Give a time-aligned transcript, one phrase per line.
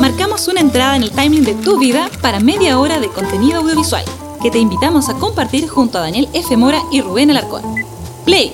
[0.00, 4.04] Marcamos una entrada en el timing de tu vida para media hora de contenido audiovisual
[4.42, 6.56] que te invitamos a compartir junto a Daniel F.
[6.56, 7.62] Mora y Rubén Alarcón.
[8.24, 8.52] Play.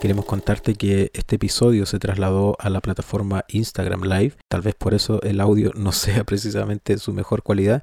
[0.00, 4.36] Queremos contarte que este episodio se trasladó a la plataforma Instagram Live.
[4.48, 7.82] Tal vez por eso el audio no sea precisamente su mejor cualidad,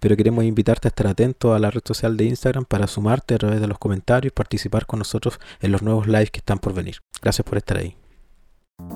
[0.00, 3.38] pero queremos invitarte a estar atento a la red social de Instagram para sumarte a
[3.38, 6.74] través de los comentarios y participar con nosotros en los nuevos lives que están por
[6.74, 6.98] venir.
[7.22, 7.99] Gracias por estar ahí.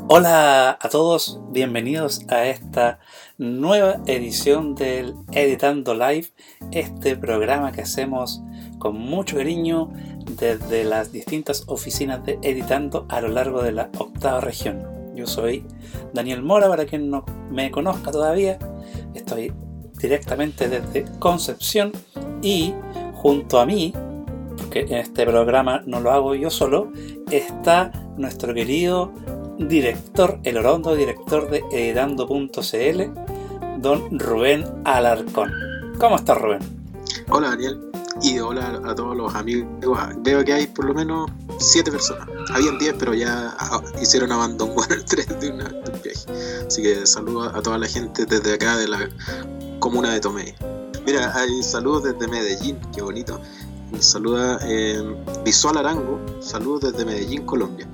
[0.06, 2.98] Hola a todos, bienvenidos a esta
[3.38, 6.28] nueva edición del Editando Live,
[6.72, 8.42] este programa que hacemos
[8.78, 9.90] con mucho cariño
[10.38, 14.86] desde las distintas oficinas de Editando a lo largo de la octava región.
[15.14, 15.64] Yo soy
[16.12, 18.58] Daniel Mora, para quien no me conozca todavía,
[19.14, 19.52] estoy
[19.98, 21.92] directamente desde Concepción
[22.42, 22.74] y
[23.14, 23.94] junto a mí,
[24.58, 26.92] porque este programa no lo hago yo solo,
[27.30, 29.12] está nuestro querido
[29.58, 33.02] director, el orondo director de editando.cl,
[33.80, 35.52] don Rubén Alarcón.
[35.98, 36.60] ¿Cómo estás, Rubén?
[37.30, 37.80] Hola, Daniel.
[38.22, 39.68] Y hola a todos los amigos.
[40.18, 42.28] Veo que hay por lo menos siete personas.
[42.50, 43.56] Habían 10, pero ya
[44.00, 46.24] hicieron abandono el 3 de, una, un viaje.
[46.66, 49.08] Así que saludos a toda la gente desde acá de la
[49.80, 50.54] comuna de Tomé.
[51.04, 53.40] Mira, hay saludos desde Medellín, qué bonito.
[53.98, 55.02] Saluda eh,
[55.44, 57.86] Visual Arango, saludos desde Medellín, Colombia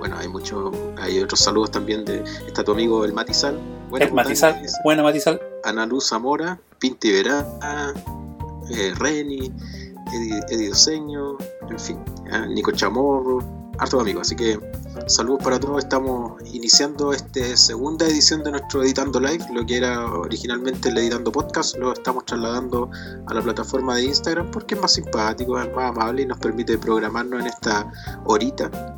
[0.00, 3.60] bueno, hay muchos, hay otros saludos también de, está tu amigo el Matizal.
[3.98, 5.40] el Matizal, bueno Matizal.
[5.62, 7.46] Ana Luz Zamora, Pinti Verá,
[8.70, 9.52] eh, Reni,
[10.12, 10.70] Eddie,
[11.68, 11.98] en fin,
[12.48, 13.40] Nico Chamorro,
[13.78, 14.58] harto amigos, así que
[15.06, 20.06] saludos para todos, estamos iniciando esta segunda edición de nuestro Editando Live, lo que era
[20.06, 22.90] originalmente el Editando Podcast, lo estamos trasladando
[23.26, 26.78] a la plataforma de Instagram porque es más simpático, es más amable y nos permite
[26.78, 27.92] programarnos en esta
[28.24, 28.96] horita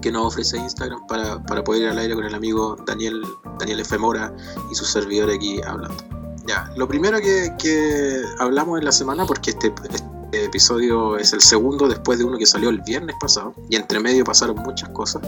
[0.00, 3.22] que nos ofrece Instagram para, poder ir al aire con el amigo Daniel,
[3.58, 3.98] Daniel F.
[3.98, 4.34] Mora
[4.70, 6.02] y su servidor aquí hablando.
[6.46, 11.88] Ya, lo primero que, hablamos en la semana, porque este, este, episodio es el segundo
[11.88, 15.22] después de uno que salió el viernes pasado, y entre medio pasaron muchas cosas.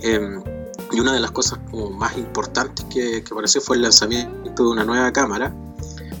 [0.00, 0.42] Em,
[0.92, 4.70] y una de las cosas como más importantes que, que apareció fue el lanzamiento de
[4.70, 5.52] una nueva cámara,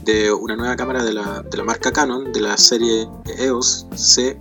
[0.04, 4.40] de una nueva cámara de la, de la marca Canon, de la serie EOS C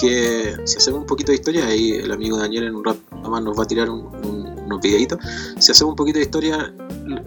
[0.00, 3.42] que si hacemos un poquito de historia, ahí el amigo Daniel en un rato más
[3.42, 5.18] nos va a tirar unos videitos,
[5.58, 6.74] si hacemos un poquito de historia,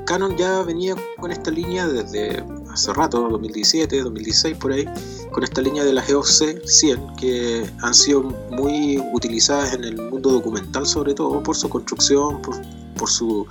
[0.06, 4.86] Canon ya venía con esta línea desde hace rato, 2017, 2016 por ahí,
[5.32, 10.32] con esta línea de las EOS 100 que han sido muy utilizadas en el mundo
[10.32, 12.56] documental sobre todo por su construcción, por,
[12.98, 13.46] por su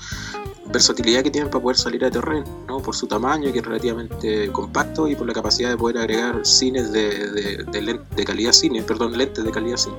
[0.66, 2.80] versatilidad que tienen para poder salir a terreno, ¿no?
[2.80, 6.92] por su tamaño que es relativamente compacto y por la capacidad de poder agregar cines
[6.92, 9.96] de, de, calidad cine, perdón, lentes de calidad cine.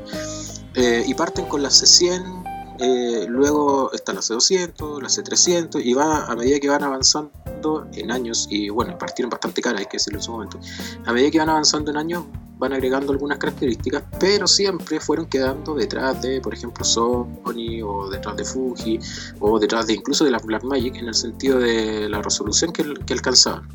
[0.75, 6.25] Eh, y parten con la C100, eh, luego está la C200, la C300 y va
[6.25, 10.19] a medida que van avanzando en años, y bueno, partieron bastante caras, hay que decirlo
[10.19, 10.59] en su momento,
[11.05, 12.25] a medida que van avanzando en años
[12.63, 18.37] van agregando algunas características, pero siempre fueron quedando detrás de, por ejemplo, Sony o detrás
[18.37, 18.99] de Fuji
[19.41, 23.67] o detrás de incluso de la Blackmagic en el sentido de la resolución que, alcanzaban.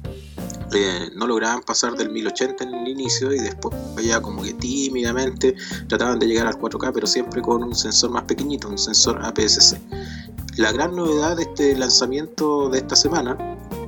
[0.73, 5.55] Eh, no lograban pasar del 1080 en el inicio y después ya como que tímidamente
[5.87, 9.79] trataban de llegar al 4K, pero siempre con un sensor más pequeñito, un sensor APS-C.
[10.57, 13.37] La gran novedad de este lanzamiento de esta semana,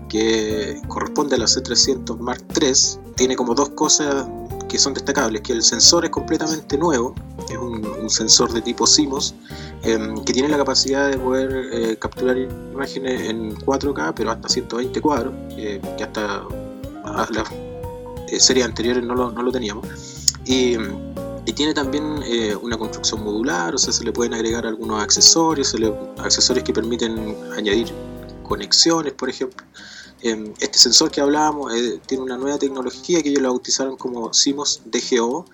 [0.08, 2.72] que corresponde a la C300 Mark III,
[3.16, 4.26] tiene como dos cosas
[4.70, 7.14] que son destacables, que el sensor es completamente nuevo,
[7.50, 9.34] es un, sensor de tipo CMOS,
[9.82, 15.00] em, que tiene la capacidad de poder eh, capturar imágenes en 4K, pero hasta 120
[15.00, 16.44] cuadros, que hasta
[17.04, 17.50] las
[18.28, 19.86] eh, series anteriores no lo, no lo teníamos.
[20.44, 20.76] Y,
[21.46, 25.74] y, tiene también eh, una construcción modular, o sea, se le pueden agregar algunos accesorios,
[26.18, 27.92] accesorios que permiten añadir
[28.44, 29.64] conexiones, por ejemplo.
[30.22, 34.30] Em, este sensor que hablábamos eh, tiene una nueva tecnología que ellos la bautizaron como
[34.30, 35.46] CMOS DGO,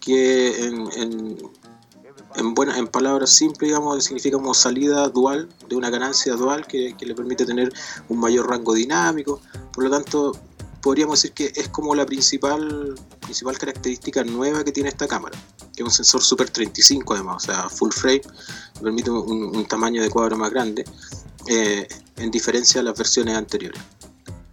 [0.00, 6.94] que en, en, palabras simples, digamos, significa como salida dual, de una ganancia dual que,
[6.98, 7.72] le permite tener
[8.08, 9.40] un mayor rango dinámico.
[9.72, 10.36] Por lo tanto,
[10.82, 15.38] podríamos decir que es como la principal, principal característica nueva que tiene esta cámara,
[15.74, 18.22] que es un sensor Super 35 además, o sea, full frame,
[18.80, 20.84] permite un, tamaño de cuadro más grande,
[21.46, 23.80] eh, en diferencia a las versiones anteriores.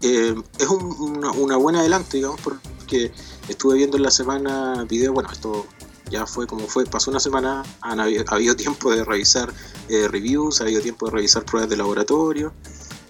[0.08, 3.12] Eh, es una, buena adelante, digamos, porque
[3.50, 5.66] estuve viendo en la semana video, bueno, esto
[6.12, 9.52] ya fue como fue, pasó una semana, ha habido, tiempo de revisar
[9.90, 12.54] eh, reviews, ha habido tiempo de revisar pruebas de laboratorio,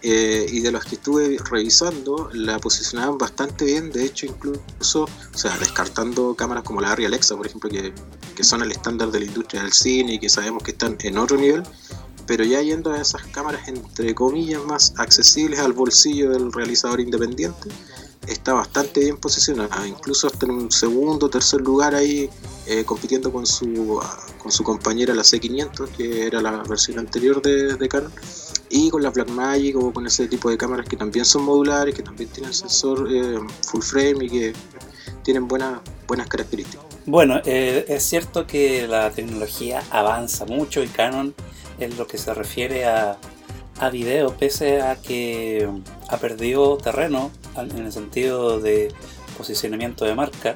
[0.03, 5.38] eh, y de los que estuve revisando, la posicionaban bastante bien, de hecho incluso, o
[5.38, 7.94] sea, descartando cámaras como la Arri Alexa, por ejemplo, que,
[8.38, 11.18] que son el estándar de la industria del cine y que sabemos que están en
[11.18, 11.63] otro nivel,
[12.27, 17.69] pero ya yendo a esas cámaras entre comillas más accesibles al bolsillo del realizador independiente,
[18.27, 22.30] está bastante bien posicionada, incluso hasta en un segundo, tercer lugar ahí
[22.66, 24.01] eh, compitiendo con su,
[24.38, 28.12] con su compañera la C500, que era la versión anterior de, de Canon,
[28.69, 32.01] y con la Blackmagic o con ese tipo de cámaras que también son modulares, que
[32.01, 34.54] también tienen sensor eh, full frame y que
[35.24, 36.86] tienen buenas, buenas características.
[37.06, 41.36] Bueno, eh, es cierto que la tecnología avanza mucho y Canon
[41.80, 43.18] en lo que se refiere a,
[43.80, 45.69] a video, pese a que
[46.07, 48.94] ha perdido terreno en el sentido de
[49.38, 50.56] posicionamiento de marca,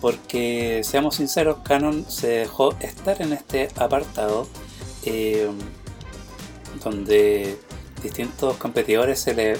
[0.00, 4.46] porque seamos sinceros, Canon se dejó estar en este apartado
[5.04, 5.48] eh,
[6.82, 7.58] donde
[8.02, 9.56] distintos competidores se le,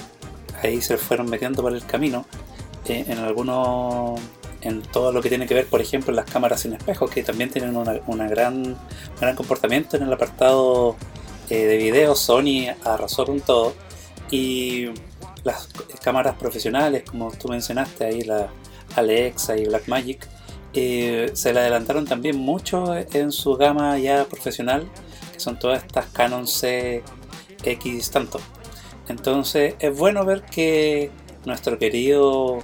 [0.61, 2.25] ahí se fueron metiendo por el camino
[2.87, 4.19] eh, en algunos
[4.65, 7.51] en todo lo que tiene que ver, por ejemplo, las cámaras sin espejos, que también
[7.51, 7.73] tienen
[8.29, 8.75] gran,
[9.19, 10.95] gran comportamiento en el apartado
[11.51, 12.15] eh, de video.
[12.15, 13.75] Sony arrasó con todo.
[14.31, 14.87] Y
[15.43, 15.67] las
[16.03, 18.49] cámaras profesionales, como tú mencionaste ahí, la
[18.95, 20.27] Alexa y Blackmagic,
[20.73, 24.89] eh, se le adelantaron también mucho en su gama ya profesional,
[25.31, 28.39] que son todas estas Canon CX tanto.
[29.07, 31.11] Entonces es bueno ver que
[31.45, 32.63] nuestro querido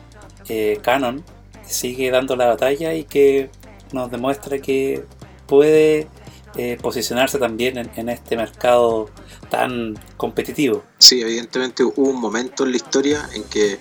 [0.50, 1.24] eh, Canon
[1.72, 3.50] sigue dando la batalla y que
[3.92, 5.04] nos demuestra que
[5.48, 6.08] puede
[6.56, 9.10] eh, posicionarse también en, este mercado
[9.50, 10.84] tan competitivo.
[10.98, 13.80] Sí, evidentemente hubo un momento en la historia en que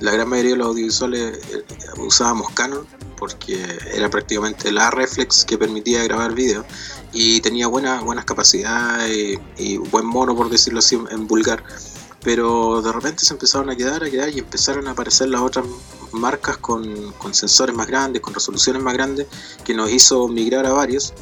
[0.00, 1.64] la gran mayoría de los audiovisuales eh,
[1.98, 3.58] usábamos Canon porque
[3.94, 6.64] era prácticamente la reflex que permitía grabar vídeo
[7.12, 11.62] y tenía buenas buenas capacidades y, buen mono por decirlo así en vulgar
[12.22, 15.64] pero de repente se empezaron a quedar a quedar y empezaron a aparecer las otras
[16.12, 19.26] marcas con, con sensores más grandes con resoluciones más grandes
[19.64, 21.14] que nos hizo migrar a varios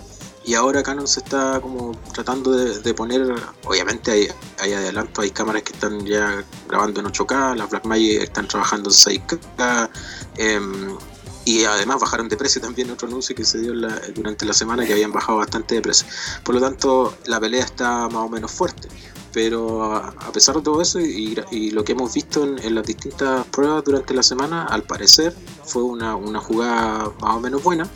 [0.48, 3.34] y ahora Canon se está como tratando de, poner,
[3.66, 4.28] obviamente hay,
[4.58, 8.96] hay, adelanto, hay cámaras que están ya grabando en 8K, las Blackmagic están trabajando en
[8.96, 9.90] 6K,
[10.38, 10.96] em,
[11.44, 13.74] y además bajaron de precio también otro anuncio que se dio
[14.14, 16.06] durante la semana que habían bajado bastante de precio.
[16.42, 18.88] Por lo tanto, la pelea está más o menos fuerte.
[19.32, 21.34] Pero a, pesar de todo eso y,
[21.70, 25.34] lo que hemos visto en, las distintas pruebas durante la semana, al parecer
[25.64, 27.88] fue una, una jugada más o menos buena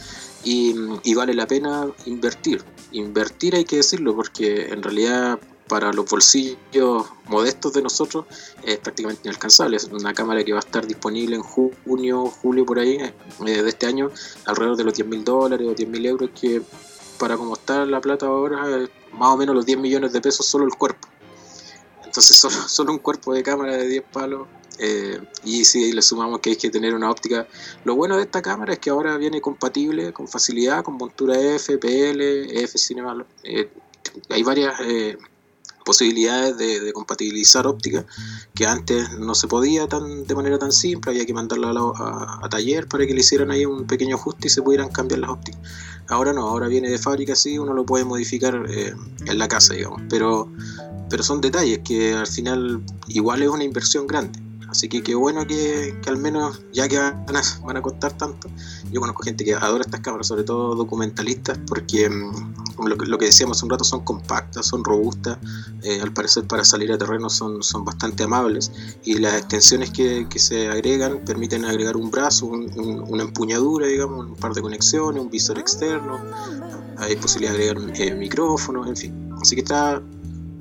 [0.44, 2.62] y, vale la pena invertir.
[2.92, 5.38] Invertir hay que decirlo porque en realidad
[5.68, 8.26] para los bolsillos modestos de nosotros
[8.62, 9.76] es prácticamente inalcanzable.
[9.76, 13.68] Es una cámara que va a estar disponible en junio, julio por ahí eh, de
[13.68, 14.10] este año,
[14.44, 16.60] alrededor de los 10 mil dólares o 10 mil euros, que
[17.18, 20.64] para como está la plata ahora, más o menos los 10 millones de pesos solo
[20.64, 21.08] el cuerpo.
[22.12, 24.46] Entonces solo, solo un cuerpo de cámara de 10 palos
[24.78, 27.46] eh, y si le sumamos que hay que tener una óptica,
[27.84, 31.78] lo bueno de esta cámara es que ahora viene compatible con facilidad con montura F,
[31.78, 33.24] PL, F Cinema.
[33.44, 33.70] Eh,
[34.28, 35.16] hay varias eh,
[35.82, 38.04] posibilidades de, compatibilizar óptica
[38.54, 42.86] que antes no se podía tan, de manera tan simple, había que mandarla a, taller
[42.86, 45.60] para que le hicieran ahí un pequeño ajuste y se pudieran cambiar las ópticas.
[46.08, 50.02] Ahora no, ahora viene de fábrica así, uno lo puede modificar en la casa, digamos,
[50.08, 50.50] pero,
[51.08, 54.51] pero son detalles que al final igual es una inversión grande.
[54.72, 58.48] Así que qué bueno que, al menos, ya que van a, van a costar tanto,
[58.90, 63.18] yo conozco gente que adora estas cámaras, sobre todo documentalistas, porque mm, lo, que, lo
[63.18, 65.36] que decíamos hace un rato son compactas, son robustas,
[65.82, 68.72] eh, al parecer para salir a terreno son, son bastante amables
[69.04, 74.36] y las extensiones que, que se agregan permiten agregar un brazo, una empuñadura, digamos, un
[74.36, 76.18] par de conexiones, un visor externo,
[76.96, 79.30] hay posibilidad de agregar eh, micrófonos, en fin.
[79.38, 80.00] Así que está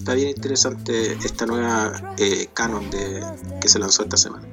[0.02, 3.24] está bien interesante esta nueva eh, Canon de,
[3.62, 4.48] que se lanzó esta semana.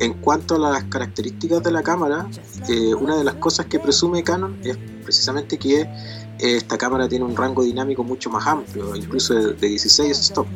[0.00, 2.26] En cuanto a las características de la cámara,
[2.70, 5.88] eh, una de las cosas que presume Canon es precisamente que eh,
[6.38, 10.46] esta cámara tiene un rango dinámico mucho más amplio, incluso de, 16 stop.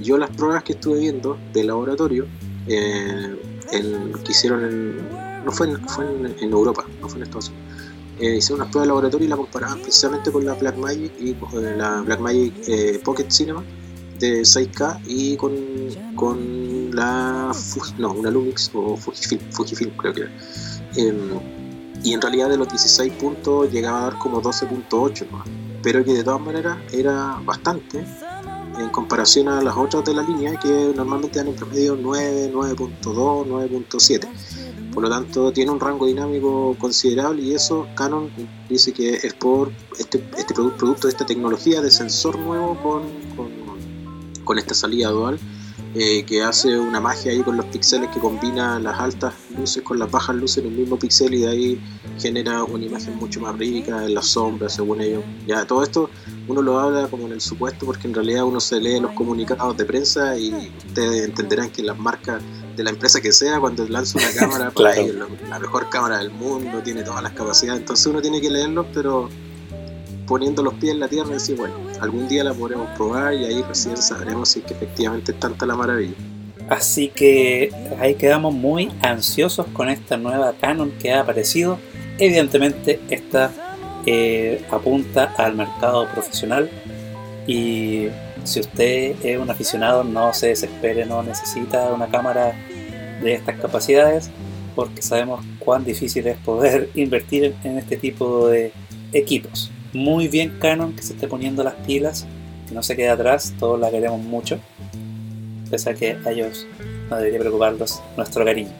[0.00, 2.26] Yo las pruebas que estuve viendo de laboratorio,
[2.68, 6.04] en, que hicieron en, no fue, en, fue
[6.40, 9.80] en, Europa, no fue en Estados Unidos, hicieron unas pruebas de laboratorio y la comparaban
[9.80, 11.36] precisamente con la Blackmagic y
[11.76, 13.64] la Blackmagic Pocket Cinema
[14.18, 15.54] de 6K y con,
[16.14, 17.52] con la
[17.98, 20.26] no, una Lumix o Fujifilm, Fujifilm creo que.
[20.96, 21.38] Em,
[22.04, 25.26] y en realidad de los 16 puntos llegaba a dar como 12.8
[25.82, 28.04] pero que de todas maneras era bastante
[28.78, 33.46] en comparación a las otras de la línea que normalmente dan en promedio 9, 9.2,
[33.46, 34.28] 9.7
[34.92, 38.30] por lo tanto tiene un rango dinámico considerable y eso Canon
[38.68, 43.47] dice que es por este, este producto de esta tecnología de sensor nuevo con
[44.48, 45.38] con esta salida dual
[45.94, 49.98] eh, que hace una magia ahí con los píxeles que combina las altas luces con
[49.98, 51.80] las bajas luces en un mismo píxel y de ahí
[52.18, 55.22] genera una imagen mucho más rica en las sombras, según ellos.
[55.46, 56.08] Ya, todo esto
[56.46, 59.76] uno lo habla como en el supuesto porque en realidad uno se lee los comunicados
[59.76, 62.42] de prensa y ustedes entenderán que las marcas
[62.74, 65.14] de la empresa que sea, cuando lanza una cámara, pues,
[65.48, 69.28] la mejor cámara del mundo, tiene todas las capacidades, entonces uno tiene que leerlos, pero
[70.28, 73.46] poniendo los pies en la tierra y decir, bueno, algún día la podremos probar y
[73.46, 76.14] ahí recién sabremos si que efectivamente es tanta la maravilla.
[76.68, 81.78] Así que ahí quedamos muy ansiosos con esta nueva Canon que ha aparecido.
[82.18, 83.50] Evidentemente esta
[84.04, 86.70] eh, apunta al mercado profesional
[87.46, 88.08] y
[88.44, 92.54] si usted es un aficionado no se desespere, no necesita una cámara
[93.22, 94.30] de estas capacidades
[94.74, 98.72] porque sabemos cuán difícil es poder invertir en este tipo de
[99.12, 102.26] equipos muy bien Canon que se esté poniendo las pilas,
[102.68, 104.58] que no se quede atrás, todos la queremos mucho,
[105.70, 106.66] pese a que a ellos
[107.10, 108.72] no debería preocuparlos nuestro cariño.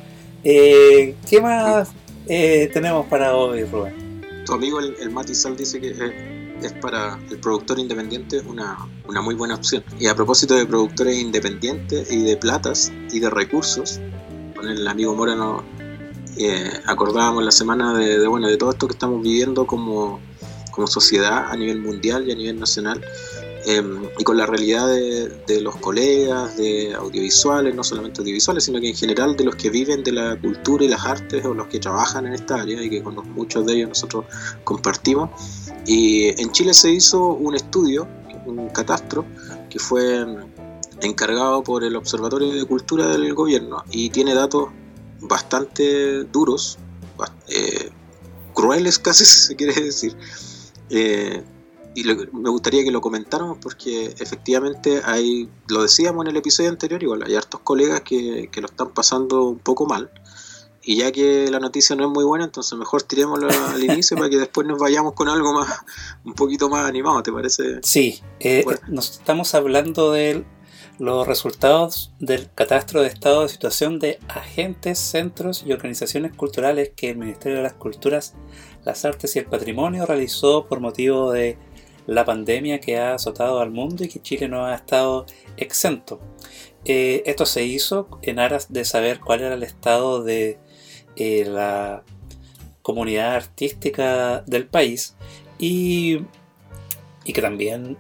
[0.45, 1.91] Eh, ¿Qué más
[2.27, 4.23] eh, tenemos para hoy, Rubén?
[4.47, 5.91] Tu amigo el, el Mati Sal dice que
[6.63, 9.85] es para el productor independiente una, una muy buena opción.
[9.99, 14.01] Y a propósito de productores independientes y de platas y de recursos,
[14.57, 15.63] con el amigo Moreno
[16.37, 20.21] eh, acordábamos la semana de, de, bueno, de todo esto que estamos viviendo como
[20.71, 23.05] como sociedad a nivel mundial y a nivel nacional,
[23.67, 28.89] em, y con la realidad de, los colegas, de audiovisuales, no solamente audiovisuales, sino que
[28.89, 31.79] en general de los que viven de la cultura y las artes o los que
[31.79, 34.25] trabajan en esta área y que con muchos de ellos nosotros
[34.65, 35.31] compartimos.
[35.87, 38.07] Y en Chile se hizo un estudio,
[38.47, 39.25] un catastro,
[39.69, 40.25] que fue
[41.03, 44.69] encargado por el Observatorio de Cultura del Gobierno y tiene datos
[45.21, 46.79] bastante duros,
[47.49, 47.91] eh,
[48.55, 50.17] crueles casi se quiere decir,
[50.91, 51.43] eh,
[51.95, 57.03] y me gustaría que lo comentáramos porque efectivamente hay, lo decíamos en el episodio anterior,
[57.03, 60.11] igual hay hartos colegas que, que lo están pasando un poco mal.
[60.81, 64.31] Y ya que la noticia no es muy buena, entonces mejor tirémoslo al inicio para
[64.31, 65.69] que después nos vayamos con algo más,
[66.25, 67.81] un poquito más animado, ¿te parece?
[67.83, 70.47] Sí, eh, nos estamos hablando de
[70.99, 77.11] los resultados del catastro de estado de situación de agentes, centros y organizaciones culturales que
[77.11, 78.35] el Ministerio de las Culturas
[78.85, 81.57] las Artes y el Patrimonio realizó por motivo de
[82.07, 85.27] la pandemia que ha azotado al mundo y que Chile no ha estado
[85.57, 86.21] exento.
[86.85, 90.59] Eh, esto se hizo en aras de saber cuál era el estado de
[91.17, 92.03] eh, la
[92.83, 95.15] comunidad artística del país
[95.59, 96.23] y,
[97.25, 97.99] y que también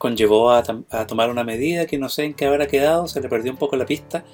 [0.00, 3.28] conllevó a, a, tomar una medida que no sé en qué habrá quedado, se le
[3.28, 4.24] perdió un poco la pista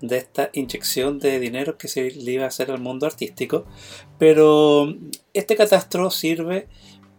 [0.00, 3.64] de esta inyección de dinero que se le iba a hacer al mundo artístico,
[4.18, 4.92] pero
[5.32, 6.66] este catastro sirve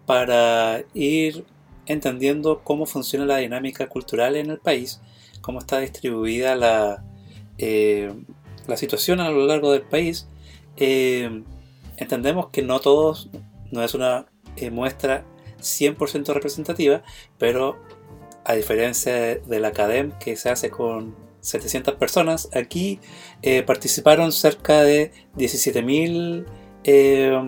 [0.05, 1.45] para ir
[1.86, 5.00] entendiendo cómo funciona la dinámica cultural en el país,
[5.39, 7.05] cómo está distribuida la,
[7.57, 8.13] eh,
[8.67, 10.27] la situación a lo largo del país.
[10.75, 11.41] Eh,
[11.95, 13.29] entendemos que no todos,
[13.72, 14.25] no es una
[14.57, 15.24] eh, muestra
[15.63, 17.01] 100% representativa,
[17.38, 17.77] pero
[18.45, 22.50] a diferencia de la academ que se hace con 700 personas.
[22.53, 23.00] Aquí
[23.41, 26.45] eh, participaron cerca de 17.000
[26.85, 27.41] eh,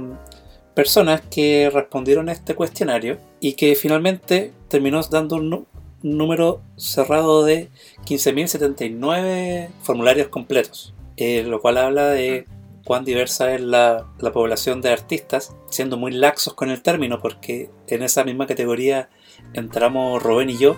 [0.73, 5.65] personas que respondieron a este cuestionario y que finalmente terminó dando un
[6.03, 7.69] número cerrado de
[8.05, 12.45] 15.079 formularios completos, eh, lo cual habla de
[12.85, 17.71] cuán diversa es la, la, población de artistas, siendo muy laxos con el término, porque
[17.87, 19.09] en esa misma categoría
[19.53, 20.77] entramos Rubén y yo,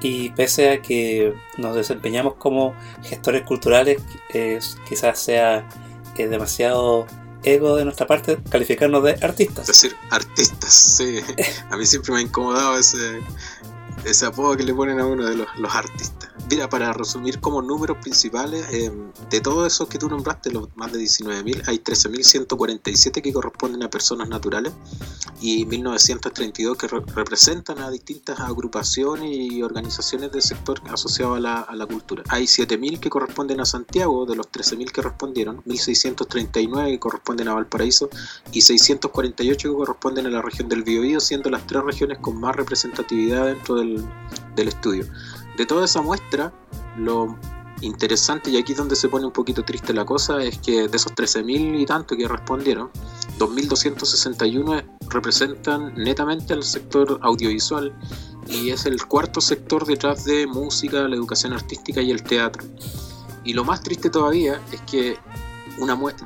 [0.00, 4.02] y pese a que nos desempeñamos como gestores culturales,
[4.34, 4.58] eh,
[4.88, 5.68] quizás sea
[6.16, 7.06] eh, demasiado
[7.42, 9.68] ego de nuestra parte calificarnos de artistas.
[9.68, 11.20] Es decir, artistas, sí.
[11.70, 13.20] A mí siempre me ha incomodado ese,
[14.04, 16.17] ese apodo que le ponen a uno de los, los artistas.
[16.50, 18.90] Mira, para resumir como números principales, eh,
[19.28, 23.90] de todos esos que tú nombraste, los más de 19.000, hay 13.147 que corresponden a
[23.90, 24.72] personas naturales
[25.42, 31.60] y 1.932 que re representan a distintas agrupaciones y organizaciones del sector asociado a la,
[31.60, 32.22] a la cultura.
[32.28, 37.54] Hay 7.000 que corresponden a Santiago, de los 13.000 que respondieron, 1.639 que corresponden a
[37.54, 38.08] Valparaíso
[38.52, 42.56] y 648 que corresponden a la región del Biobío, siendo las tres regiones con más
[42.56, 44.02] representatividad dentro del,
[44.56, 45.04] del estudio.
[45.58, 46.52] De toda esa muestra,
[46.96, 47.36] lo
[47.80, 50.96] interesante, y aquí es donde se pone un poquito triste la cosa, es que de
[50.96, 52.90] esos 13.000 y tanto que respondieron,
[53.40, 57.92] 2.261 representan netamente al sector audiovisual
[58.46, 62.64] y es el cuarto sector detrás de música, la educación artística y el teatro.
[63.42, 65.18] Y lo más triste todavía es que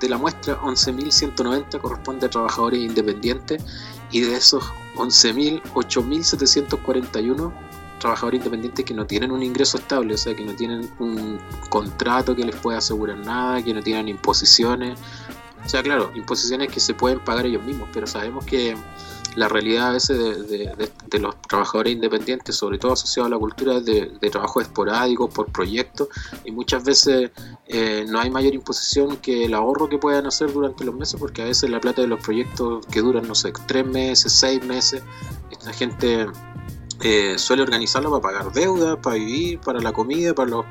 [0.00, 3.62] de la muestra 11.190 corresponde a trabajadores independientes
[4.10, 4.64] y de esos
[4.96, 7.52] 11.000, 8.741
[8.02, 11.38] trabajadores independientes que no tienen un ingreso estable, o sea, que no tienen un
[11.70, 14.98] contrato que les pueda asegurar nada, que no tienen imposiciones.
[15.64, 18.76] O sea, claro, imposiciones que se pueden pagar ellos mismos, pero sabemos que
[19.36, 23.84] la realidad a veces de, los trabajadores independientes, sobre todo asociados a la cultura, es
[23.84, 26.08] de, trabajo esporádico, por proyectos,
[26.44, 27.30] y muchas veces
[27.68, 31.42] eh, no hay mayor imposición que el ahorro que puedan hacer durante los meses, porque
[31.42, 35.02] a veces la plata de los proyectos que duran, no sé, tres meses, seis meses,
[35.50, 36.26] esta gente
[37.02, 40.64] eh, suele organizarlo para pagar deuda, para vivir, para la comida, para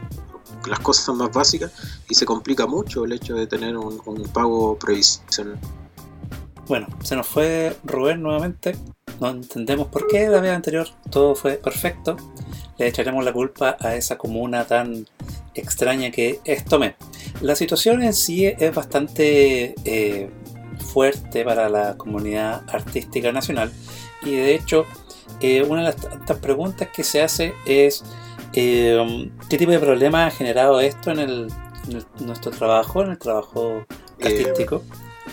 [0.67, 1.71] las cosas más básicas,
[2.07, 5.59] y se complica mucho el hecho de tener un, un pago previsional.
[6.67, 8.77] Bueno, se nos fue Rubén nuevamente.
[9.19, 12.15] No entendemos por qué la vez anterior todo fue perfecto.
[12.77, 15.05] Le echaremos la culpa a esa comuna tan
[15.53, 16.95] extraña que es Tomé.
[17.41, 20.29] La situación en sí es bastante eh,
[20.91, 23.71] fuerte para la comunidad artística nacional
[24.23, 24.85] y de hecho
[25.41, 28.03] eh, una de las tantas preguntas que se hace es
[28.53, 31.47] eh, qué tipo de problema ha generado esto en,
[32.19, 33.85] nuestro trabajo, en el trabajo
[34.21, 34.83] artístico.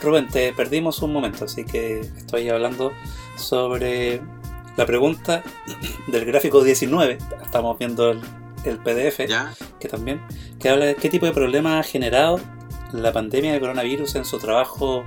[0.02, 2.92] Rubén, te perdimos un momento, así que estoy hablando
[3.36, 4.20] sobre
[4.76, 5.42] la pregunta
[6.06, 7.18] del gráfico 19.
[7.44, 8.20] Estamos viendo el,
[8.78, 9.20] PDF,
[9.80, 10.20] que también,
[10.58, 12.40] que habla de qué tipo de problema ha generado
[12.92, 15.04] la pandemia de coronavirus en su trabajo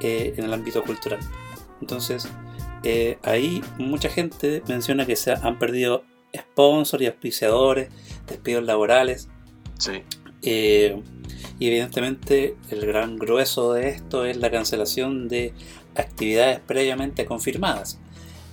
[0.00, 1.20] eh, en el ámbito cultural.
[1.80, 2.28] Entonces,
[2.84, 6.04] eh, ahí mucha gente menciona que se han perdido
[6.36, 7.88] sponsors y auspiciadores,
[8.26, 9.28] despidos laborales.
[9.78, 10.02] Sí.
[10.42, 11.00] Eh,
[11.58, 15.54] y evidentemente el gran grueso de esto es la cancelación de
[15.94, 17.98] actividades previamente confirmadas.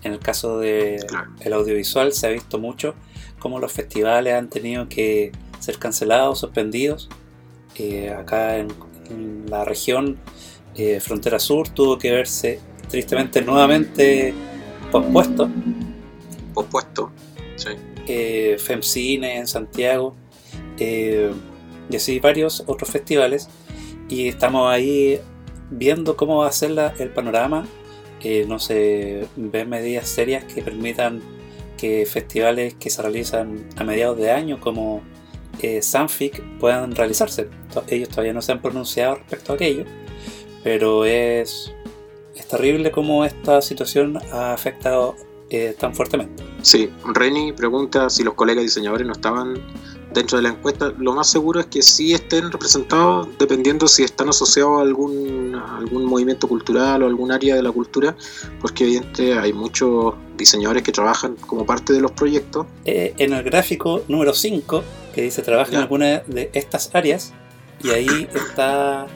[0.03, 1.05] En el caso del
[1.41, 2.95] el audiovisual se ha visto mucho
[3.39, 7.09] cómo los festivales han tenido que ser cancelados, suspendidos.
[7.75, 8.69] Eh, acá en,
[9.47, 10.17] la región
[10.75, 12.61] eh, Frontera Sur tuvo que verse
[12.91, 14.33] tristemente nuevamente
[14.91, 15.49] pospuesto.
[16.53, 17.11] Pospuesto,
[17.55, 17.69] sí.
[18.07, 20.15] Eh, FEMCINE en Santiago
[20.77, 23.47] y así varios otros festivales
[24.09, 25.19] y estamos ahí
[25.69, 27.65] viendo cómo va a ser el panorama.
[28.23, 31.21] Eh, no se ven medidas serias que permitan
[31.77, 35.01] que festivales que se realizan a mediados de año como
[35.61, 37.49] eh, Sanfic puedan realizarse.
[37.87, 39.85] Ellos todavía no se han pronunciado respecto a aquello,
[40.63, 41.73] pero es,
[42.41, 45.15] es terrible cómo esta situación ha afectado
[45.49, 46.43] eh, tan fuertemente.
[46.63, 49.61] Sí, Reni pregunta si los colegas diseñadores no estaban
[50.11, 54.27] dentro de la encuesta, lo más seguro es que sí estén representados, dependiendo si están
[54.29, 58.15] asociados a algún, algún movimiento cultural o algún área de la cultura,
[58.59, 62.65] porque evidentemente hay muchos diseñadores que trabajan como parte de los proyectos.
[62.85, 67.33] Eh, en el gráfico número 5, que dice trabaja en alguna de estas áreas,
[67.83, 69.07] y ahí está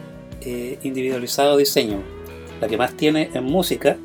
[0.41, 2.14] eh, individualizado diseño.
[2.61, 3.97] La que más tiene en música,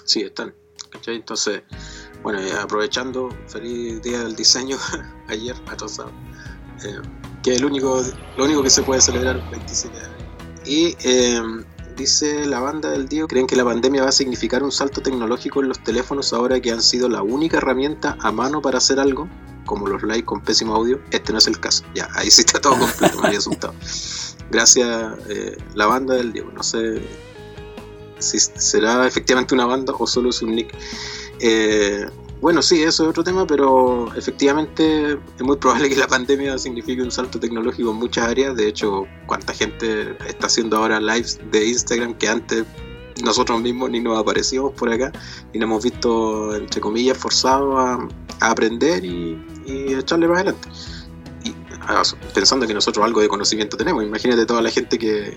[0.06, 0.54] Sí, están.
[1.08, 1.64] Entonces,
[2.22, 4.78] bueno, aprovechando, feliz día del diseño
[5.28, 7.02] ayer, a todos eh,
[7.44, 8.04] que es el único,
[8.38, 10.26] lo único que se puede celebrar el 27 de abril.
[10.66, 11.42] Y eh,
[11.96, 15.62] dice la banda del Dio, creen que la pandemia va a significar un salto tecnológico
[15.62, 19.28] en los teléfonos ahora que han sido la única herramienta a mano para hacer algo
[19.66, 21.84] como los likes con pésimo audio, este no es el caso.
[21.96, 23.74] Ya, ahí sí está todo completo, me había asustado.
[24.50, 26.52] Gracias, eh, la banda del Diego.
[26.52, 27.02] No sé
[28.20, 30.76] si será efectivamente una banda o solo es un nick.
[31.40, 32.06] Eh,
[32.42, 37.02] bueno, sí, eso es otro tema, pero efectivamente es muy probable que la pandemia signifique
[37.02, 38.56] un salto tecnológico en muchas áreas.
[38.56, 42.66] De hecho, cuánta gente está haciendo ahora lives de Instagram que antes
[43.24, 45.12] nosotros mismos ni nos aparecíamos por acá
[45.54, 48.08] y nos hemos visto, entre comillas, forzados a,
[48.40, 50.68] aprender y, echarle para adelante.
[51.88, 55.36] Ah, pensando que nosotros algo de conocimiento tenemos, imagínate toda la gente que,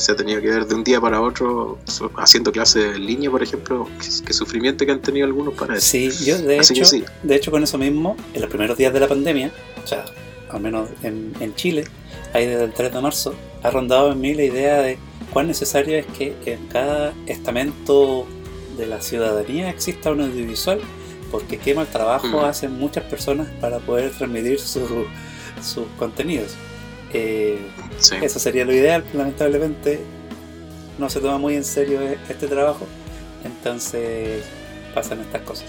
[0.00, 1.78] se ha tenido que ver de un día para otro
[2.16, 3.88] haciendo clases en línea, por ejemplo,
[4.24, 5.86] qué, sufrimiento que han tenido algunos para eso.
[5.86, 6.84] Sí, yo de hecho,
[7.22, 9.52] de hecho con eso mismo, en los primeros días de la pandemia,
[9.82, 10.04] o sea,
[10.50, 11.84] al menos en, en Chile,
[12.32, 14.98] ahí desde el 3 de marzo, ha rondado en mí la idea de
[15.32, 18.26] cuán necesario es que en cada estamento
[18.76, 20.80] de la ciudadanía exista un audiovisual,
[21.30, 22.44] porque qué mal trabajo mm.
[22.44, 24.60] hacen muchas personas para poder transmitir
[25.62, 26.54] sus contenidos.
[27.12, 27.58] Eh,
[28.22, 30.00] eso sería lo ideal, lamentablemente
[30.98, 32.86] no se toma muy en serio e-, este trabajo,
[33.44, 34.44] entonces
[34.94, 35.66] pasan estas cosas.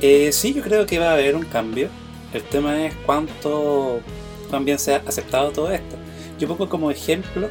[0.00, 1.88] Eh, sí, yo creo que va a haber un cambio.
[2.32, 4.00] El tema es cuánto,
[4.50, 5.96] cuán bien se ha aceptado todo esto.
[6.38, 7.48] Yo pongo como ejemplo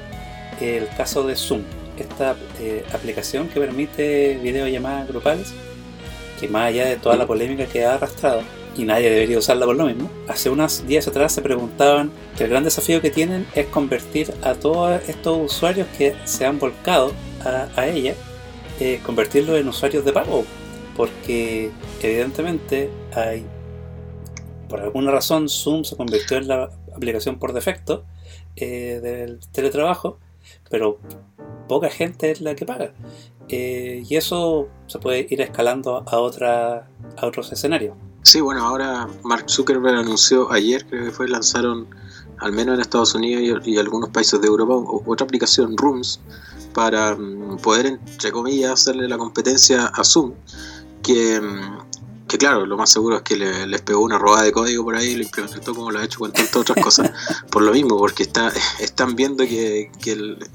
[0.60, 1.62] el caso de Zoom,
[1.98, 5.54] esta eh, aplicación que permite videollamadas grupales,
[6.40, 8.42] que más allá de toda la polémica que ha arrastrado,
[8.76, 10.10] y nadie debería usarla por lo mismo.
[10.28, 14.54] Hace unos días atrás se preguntaban que el gran desafío que tienen es convertir a
[14.56, 17.12] todos estos usuarios que se han volcado
[17.46, 18.16] a, ella,
[18.80, 20.46] eh, convertirlos en usuarios de pago.
[20.96, 23.46] Porque evidentemente hay,
[24.70, 28.06] por alguna razón, Zoom se convirtió en la aplicación por defecto
[28.56, 30.20] eh, del teletrabajo,
[30.70, 31.00] pero
[31.68, 32.94] poca gente es la que paga.
[33.50, 37.96] Eh, y eso se puede ir escalando a, otra, a otros escenarios.
[38.24, 41.88] Sí, bueno, ahora Mark Zuckerberg anunció ayer, creo que fue, lanzaron,
[42.40, 46.22] al menos en Estados Unidos y, algunos países de Europa, otra aplicación, Rooms,
[46.74, 50.34] para mm, poder, entre comillas, hacerle la competencia a Zoom,
[51.04, 54.84] que mm, que claro, lo más seguro es que les pegó una robada de código
[54.84, 57.12] por ahí y lo implementó como lo ha hecho con tantas otras cosas.
[57.52, 59.92] Por lo mismo, porque está, están viendo que,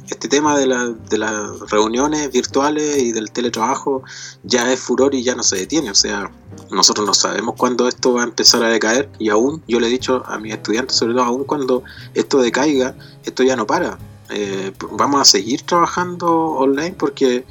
[0.08, 4.02] este tema de, de las reuniones virtuales y del teletrabajo
[4.42, 5.90] ya es furor y ya no se detiene.
[5.90, 6.30] O sea,
[6.70, 9.90] nosotros no sabemos cuándo esto va a empezar a decaer y aún, yo le he
[9.90, 11.82] dicho a mis estudiantes, sobre todo, aún cuando
[12.14, 13.98] esto decaiga, esto ya no para.
[14.30, 17.44] Eh, vamos a seguir trabajando online porque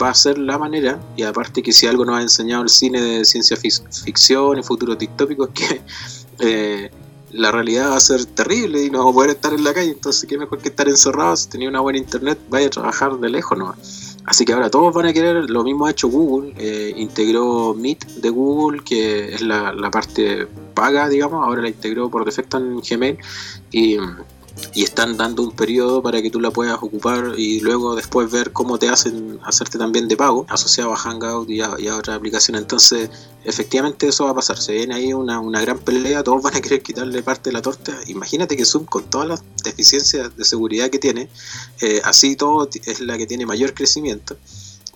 [0.00, 3.00] va a ser la manera, y aparte que si algo nos ha enseñado el cine
[3.00, 5.80] de ciencia ficción y futuros distópicos, que
[6.38, 6.90] eh,
[7.32, 9.90] la realidad va a ser terrible y no vamos a poder estar en la calle,
[9.90, 13.28] entonces qué mejor que estar encerrados, si tenía una buena internet, vaya a trabajar de
[13.28, 13.74] lejos ¿no?
[14.26, 18.06] Así que ahora todos van a querer, lo mismo ha hecho Google, eh, integró Meet
[18.16, 22.80] de Google, que es la, la parte paga, digamos, ahora la integró por defecto en
[22.80, 23.18] Gmail,
[23.72, 23.96] y
[24.74, 28.52] y están dando un periodo para que tú la puedas ocupar y luego después ver
[28.52, 32.16] cómo te hacen hacerte también de pago asociado a Hangout y a, y a otras
[32.16, 32.62] aplicaciones.
[32.62, 33.10] Entonces,
[33.44, 34.58] efectivamente eso va a pasar.
[34.58, 37.92] Se viene ahí una, gran pelea, todos van a querer quitarle parte de la torta.
[38.06, 41.28] Imagínate que Zoom, con todas las deficiencias de seguridad que tiene,
[41.80, 44.36] eh, así todo es la que tiene mayor crecimiento.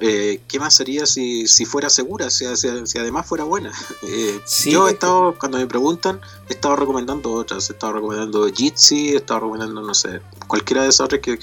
[0.01, 3.73] Eh, ¿qué más sería si, si fuera segura, si, si, además fuera buena?
[4.07, 9.11] Eh, yo he estado, cuando me preguntan, he estado recomendando otras, he estado recomendando Jitsi,
[9.11, 11.39] he estado recomendando, no sé, cualquiera de esas otras que,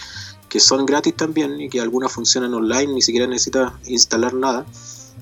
[0.48, 4.66] que son gratis también y que algunas funcionan online, ni siquiera necesitas instalar nada.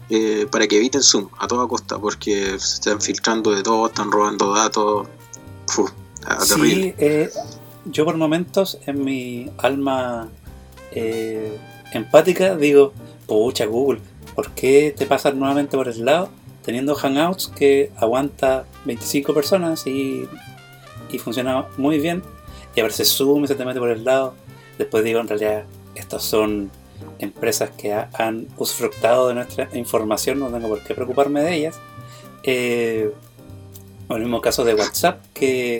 [0.09, 4.11] Eh, para que eviten Zoom a toda costa, porque se están filtrando de todo, están
[4.11, 5.07] robando datos.
[6.41, 6.93] sí,
[7.85, 10.29] yo por momentos en mi alma
[11.93, 12.93] empática digo,
[13.29, 14.01] pucha Google,
[14.35, 16.29] ¿por qué te pasas nuevamente por el lado
[16.65, 20.27] teniendo Hangouts que aguanta 25 personas y,
[21.19, 22.21] funciona muy bien?
[22.75, 24.35] Y a ver, se Zoom se te mete por el lado.
[24.77, 25.63] Después digo, en realidad,
[25.95, 26.69] estas son
[27.19, 31.79] empresas que han usufructado de nuestra información, no tengo por qué preocuparme de ellas.
[32.43, 33.11] Eh,
[34.09, 35.79] el mismo caso de WhatsApp, que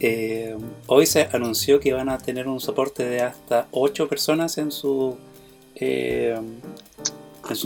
[0.00, 4.72] eh, hoy se anunció que van a tener un soporte de hasta 8 personas en
[4.72, 5.16] su
[5.74, 6.36] eh,
[7.48, 7.56] en,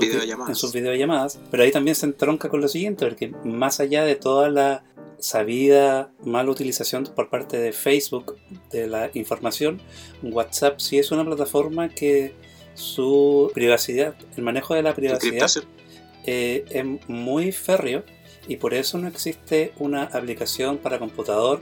[0.54, 1.38] sus videollamadas.
[1.50, 4.84] Pero ahí también se entronca con lo siguiente, porque más allá de toda la
[5.18, 8.36] sabida mala utilización por parte de Facebook
[8.70, 9.80] de la información,
[10.22, 12.34] WhatsApp sí es una plataforma que
[12.74, 15.48] su privacidad, el manejo de la privacidad
[16.26, 18.02] eh, es muy férreo
[18.48, 21.60] y por eso no existe una aplicación para computador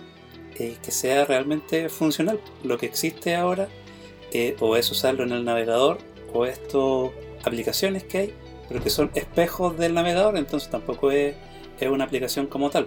[0.59, 2.41] eh, que sea realmente funcional.
[2.65, 3.69] Lo que existe ahora
[4.61, 5.99] o es usarlo en el navegador
[6.33, 7.11] o estas
[7.45, 8.35] aplicaciones que hay,
[8.69, 11.35] pero que son espejos del navegador, entonces tampoco es,
[11.91, 12.87] una aplicación como tal.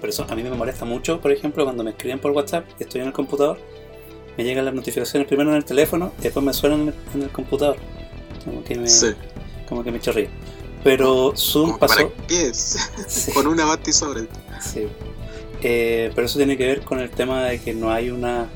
[0.00, 2.82] Por eso a mí me molesta mucho, por ejemplo, cuando me escriben por WhatsApp y
[2.82, 3.56] estoy en el computador,
[4.36, 7.76] me llegan las notificaciones primero en el teléfono y después me suenan en el, computador.
[8.44, 8.88] Como que me,
[9.68, 10.28] como que me chorría.
[10.82, 11.94] Pero Zoom pasó.
[11.94, 13.30] ¿Para qué es?
[13.34, 14.22] Con una bati sobre.
[14.60, 14.88] Sí.
[15.62, 18.50] Eh, pero eso tiene que ver con el tema de que no hay una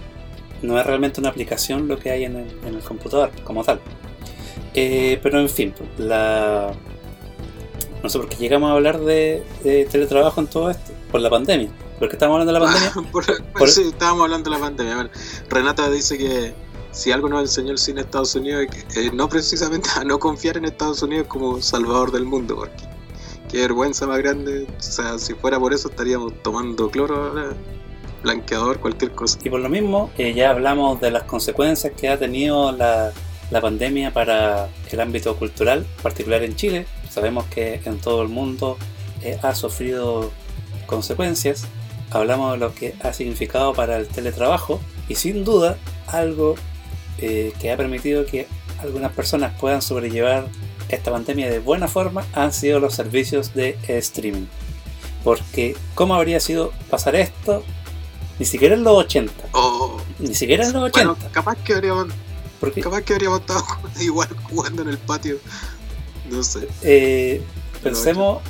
[0.63, 3.81] no es realmente una aplicación lo que hay en el, computador como tal.
[4.75, 6.73] Eh, pero en fin, la...
[8.03, 9.45] no sé por qué llegamos a hablar de,
[9.91, 11.71] teletrabajo en todo esto, por la pandemia.
[11.99, 13.13] ¿Por qué estamos hablando de la pandemia?
[13.59, 15.11] por, Sí, estábamos hablando de la pandemia.
[15.49, 16.55] Renata dice que
[16.93, 20.57] si algo nos enseñó el cine de Estados Unidos es no precisamente a no confiar
[20.57, 22.85] en Estados Unidos como salvador del mundo, porque
[23.51, 24.67] qué vergüenza más grande.
[24.79, 27.57] O sea, si fuera por eso estaríamos tomando cloro ahora
[28.23, 29.39] blanqueador, cualquier cosa.
[29.43, 33.13] Y por lo mismo, eh, ya hablamos de las consecuencias que ha tenido la,
[33.51, 36.87] la pandemia para el ámbito cultural, en particular en Chile.
[37.09, 38.77] Sabemos que en todo el mundo
[39.23, 40.31] eh, ha sufrido
[40.87, 41.67] consecuencias.
[42.11, 45.77] Hablamos de lo que ha significado para el teletrabajo y sin duda
[46.07, 46.55] algo
[47.19, 48.47] eh, que ha permitido que
[48.79, 50.47] algunas personas puedan sobrellevar
[50.89, 54.47] esta pandemia de buena forma han sido los servicios de streaming.
[55.25, 57.65] Porque ¿cómo habría sido pasar esto
[58.39, 59.33] ni siquiera en los 80.
[60.21, 61.13] Ni siquiera en los 80.
[61.13, 62.07] Bueno, capaz que habríamos.
[62.83, 63.65] Capaz que habríamos estado
[64.01, 65.39] igual jugando en el patio.
[66.31, 66.69] No sé.
[66.83, 67.43] Eh,
[67.83, 68.43] pensemos,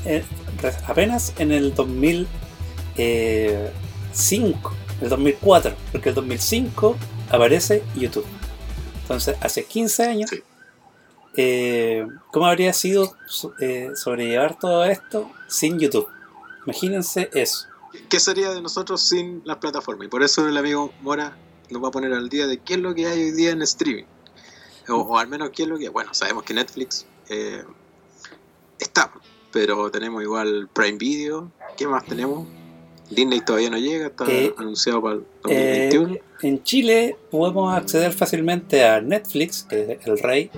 [0.86, 6.96] apenas en el 2005, el 2004, porque el 2005
[7.30, 8.26] aparece YouTube.
[9.02, 10.30] Entonces, hace 15 años,
[11.36, 13.14] eh, ¿cómo habría sido
[13.60, 16.08] eh, sobrellevar todo esto sin YouTube?
[16.66, 17.68] Imagínense eso.
[18.08, 20.06] ¿Qué sería de nosotros sin las plataformas?
[20.06, 21.36] Y por eso el amigo Mora
[21.70, 23.62] nos va a poner al día de qué es lo que hay hoy día en
[23.62, 24.04] streaming.
[24.88, 25.88] O, al menos qué es lo que...
[25.88, 27.62] Bueno, sabemos que Netflix eh,
[28.78, 29.12] está,
[29.52, 31.50] pero tenemos igual Prime Video.
[31.76, 32.46] ¿Qué más tenemos?
[33.10, 36.14] Disney todavía no llega, está eh, anunciado para el 2021.
[36.14, 40.50] Eh, en Chile podemos acceder fácilmente a Netflix, que es el rey,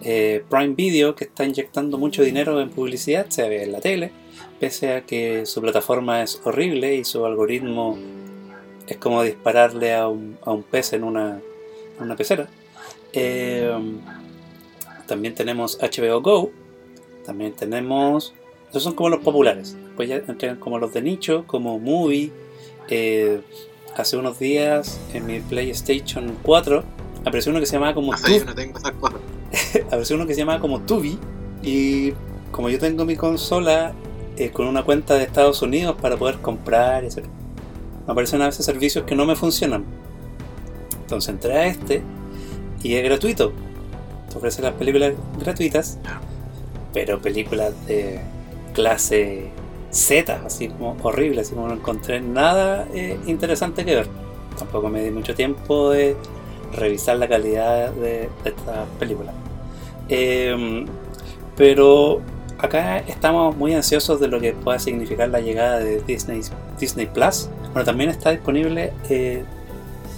[0.00, 4.12] Prime Video, que está inyectando mucho dinero en publicidad, se ve en la tele,
[4.60, 7.98] pese a que su plataforma es horrible y su algoritmo
[8.86, 11.40] es como dispararle a un, a un pez en una,
[11.96, 12.48] en una pecera.
[15.06, 16.50] también tenemos HBO Go,
[17.24, 18.34] también tenemos.
[18.68, 19.76] Esos son como los populares.
[19.82, 22.30] Después ya entregan como los de nicho, como Movie.
[22.88, 23.40] Eh,
[23.96, 26.84] hace unos días en mi PlayStation 4
[27.24, 28.40] apareció uno que se llamaba como Tubi.
[28.40, 28.52] no
[29.86, 31.18] apareció uno que se llamaba como Tubi.
[31.62, 32.12] Y
[32.50, 33.92] como yo tengo mi consola
[34.40, 37.24] eh, con una cuenta de Estados Unidos para poder comprar, etc.
[38.06, 39.84] Me aparecen a veces servicios que no me funcionan.
[41.02, 42.02] Entonces entré a este
[42.82, 43.52] y es gratuito.
[44.30, 45.98] Te ofrece las películas gratuitas
[46.92, 48.20] pero películas de
[48.72, 49.50] clase
[49.90, 54.06] Z, así como horrible, así como no encontré nada eh, interesante que ver.
[54.58, 56.16] Tampoco me di mucho tiempo de
[56.72, 59.32] revisar la calidad de, esta película.
[60.08, 60.86] Em,
[61.56, 62.20] pero
[62.62, 66.40] acá estamos muy ansiosos de lo que pueda significar la llegada de Disney,
[66.78, 67.48] Disney Plus.
[67.72, 69.44] Bueno, también está disponible eh,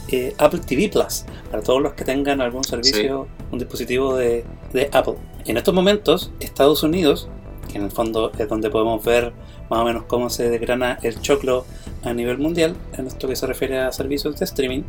[0.08, 4.88] eh, Apple TV Plus para todos los que tengan algún servicio, un dispositivo de, de
[4.92, 5.14] Apple.
[5.44, 7.28] En estos momentos, Estados Unidos,
[7.70, 9.32] que en el fondo es donde podemos ver
[9.70, 11.64] más o menos cómo se desgrana el choclo
[12.02, 14.82] a nivel mundial, en esto que se refiere a servicios de streaming,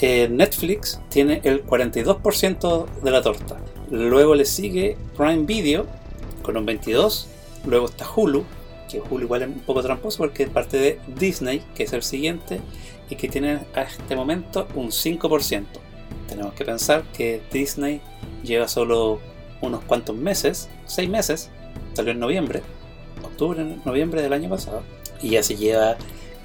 [0.00, 3.56] eh, Netflix tiene el 42% de la torta.
[3.90, 5.86] Luego le sigue Prime Video
[6.42, 7.26] con un 22%,
[7.66, 8.44] luego está Hulu,
[8.90, 12.02] que Hulu igual es un poco tramposo porque es parte de Disney, que es el
[12.02, 12.60] siguiente,
[13.08, 15.64] y que tiene a este momento un 5%.
[16.28, 18.00] Tenemos que pensar que Disney
[18.42, 19.20] lleva solo
[19.60, 21.50] unos cuantos meses, seis meses,
[21.92, 22.62] salió en noviembre,
[23.22, 24.82] octubre, noviembre del año pasado,
[25.22, 25.96] y ya se lleva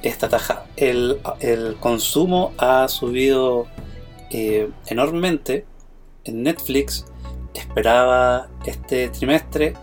[0.01, 0.65] esta tajada.
[0.75, 1.19] El,
[1.79, 3.67] consumo ha subido
[4.31, 5.65] eh, enormemente.
[6.23, 7.05] En Netflix
[7.53, 9.75] esperaba este trimestre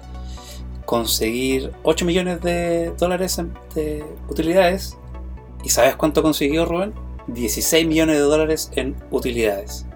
[0.92, 3.40] conseguir 8 millones de dólares
[3.74, 4.98] de utilidades.
[5.64, 6.92] ¿Y sabes cuánto consiguió Rubén?
[7.28, 9.86] 16 millones de dólares en utilidades.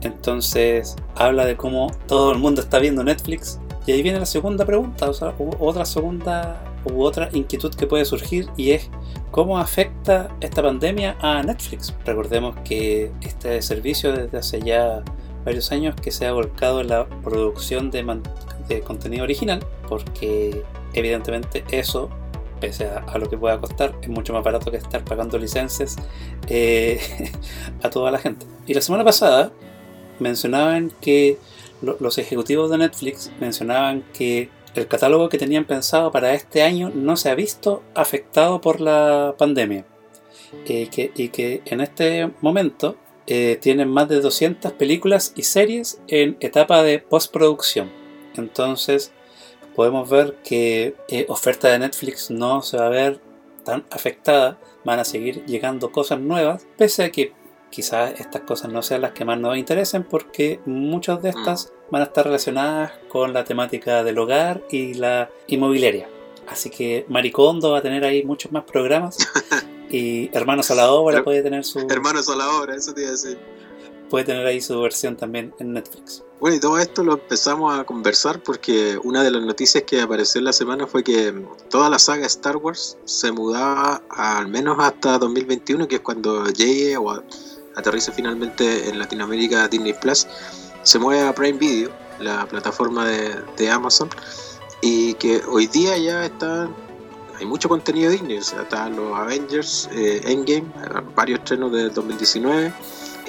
[0.00, 3.60] Entonces habla de cómo todo el mundo está viendo Netflix.
[3.86, 5.10] Y ahí viene la segunda pregunta,
[5.58, 8.88] otra segunda u otra inquietud que puede surgir y es
[9.30, 11.94] cómo afecta esta pandemia a Netflix.
[12.06, 15.04] Recordemos que este servicio desde hace ya
[15.44, 18.02] varios años que se ha volcado en la producción de,
[18.84, 22.10] contenido original, porque evidentemente eso
[22.60, 25.96] pese a, lo que pueda costar, es mucho más barato que estar pagando licencias
[26.48, 27.00] eh,
[27.82, 28.46] a toda la gente.
[28.66, 29.52] Y la semana pasada
[30.18, 31.38] mencionaban que
[31.82, 37.16] los ejecutivos de Netflix mencionaban que el catálogo que tenían pensado para este año no
[37.16, 39.84] se ha visto afectado por la pandemia.
[40.66, 46.36] Eh, y que en este momento eh, tienen más de 200 películas y series en
[46.40, 47.90] etapa de postproducción.
[48.38, 49.12] Entonces
[49.74, 53.20] podemos ver que eh, oferta de Netflix no se va a ver
[53.64, 54.58] tan afectada.
[54.84, 57.32] Van a seguir llegando cosas nuevas, pese a que
[57.70, 61.90] quizás estas cosas no sean las que más nos interesen porque muchas de estas mm.
[61.92, 66.08] van a estar relacionadas con la temática del hogar y la inmobiliaria.
[66.46, 69.18] Así que Maricondo va a tener ahí muchos más programas
[69.90, 71.80] y Hermanos a la Obra puede tener su...
[71.80, 73.38] Hermanos a la Obra, eso te iba a decir.
[74.10, 76.22] Puede tener ahí su versión también en Netflix.
[76.38, 80.38] Bueno, y todo esto lo empezamos a conversar porque una de las noticias que apareció
[80.38, 81.34] en la semana fue que
[81.70, 86.96] toda la saga Star Wars se mudaba al menos hasta 2021, que es cuando llegue
[86.98, 87.10] o
[87.74, 90.26] aterriza finalmente en Latinoamérica Disney Plus,
[90.82, 91.90] se mueve a Prime Video,
[92.20, 94.10] la plataforma de, Amazon,
[94.82, 96.68] y que hoy día ya está,
[97.38, 100.66] hay mucho contenido Disney, o los Avengers, eh, Endgame,
[101.14, 102.72] varios estrenos de 2019,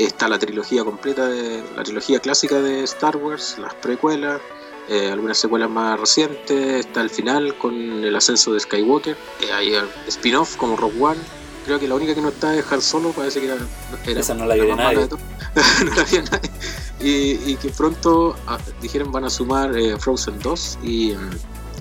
[0.06, 4.42] está la trilogía completa, de la trilogía clásica de Star Wars, las precuelas,
[4.90, 9.74] eh, algunas secuelas más recientes, está el final con el ascenso de Skywalker, eh, hay
[10.08, 11.20] spin-off como Rogue One,
[11.68, 13.58] creo que la única que no está es Han Solo, parece que era.
[14.06, 15.08] Esa no la vio nadie.
[15.86, 16.52] no la vio nadie.
[17.00, 21.14] Y, que pronto ah, dijeron van a sumar eh, Frozen 2 y,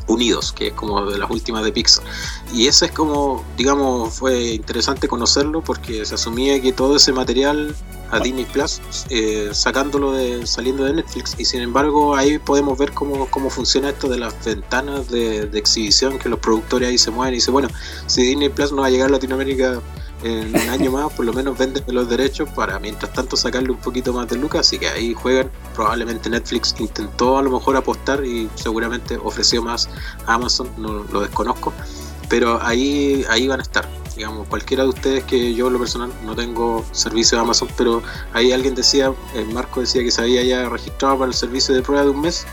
[0.07, 2.05] Unidos, que es como de las últimas de Pixar.
[2.53, 7.75] Y ese es como, digamos, fue interesante conocerlo porque se asumía que todo ese material
[8.11, 11.35] a Disney Plus, eh, sacándolo de, saliendo de Netflix.
[11.39, 15.59] Y sin embargo, ahí podemos ver cómo, cómo funciona esto de las ventanas de, de
[15.59, 17.69] exhibición, que los productores ahí se mueven y dicen, bueno,
[18.07, 19.83] si Disney Plus no va a llegar a Latinoamérica
[20.27, 23.79] en un año más, por lo menos venden los derechos para mientras tanto sacarle un
[23.79, 25.51] poquito más de lucas, así que ahí juegan.
[25.75, 29.89] Probablemente Netflix intentó a lo mejor apostar y seguramente ofreció más
[30.27, 31.73] a Amazon, no lo desconozco,
[32.29, 33.89] pero ahí, ahí van a estar.
[34.17, 38.51] Digamos, cualquiera de ustedes que yo, lo personal, no tengo servicio de Amazon, pero ahí
[38.51, 42.05] alguien decía, el Marco decía que se había ya registrado para el servicio de prueba
[42.05, 42.47] de un mes,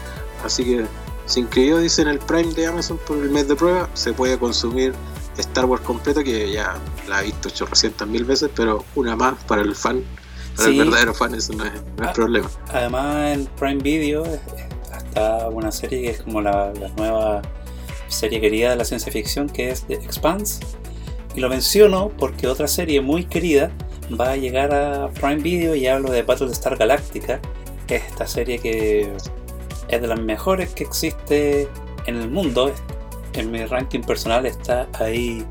[0.44, 0.86] así que
[1.26, 4.38] se inscribió, dice, en el Prime de Amazon por el mes de prueba, se puede
[4.38, 4.94] consumir
[5.42, 6.76] Star Wars completo, que ya
[7.08, 10.04] la he visto 800 mil veces, pero una más para el fan,
[10.56, 12.14] para el verdadero fan, eso no es, no es Ah.
[12.14, 12.50] problema.
[12.72, 14.40] Además, en Prime Video eh,
[14.98, 17.42] está una serie que es como la, la nueva
[18.08, 20.64] serie querida de la ciencia ficción, que es The Expanse.
[21.36, 23.72] Y lo menciono porque otra serie muy querida
[24.20, 27.40] va a llegar a Prime Video y hablo de Battlestar Galactica,
[27.88, 29.12] que es esta serie que
[29.88, 31.68] es de las mejores que existe
[32.06, 32.72] en el mundo.
[33.34, 35.46] En mi ranking personal está ahí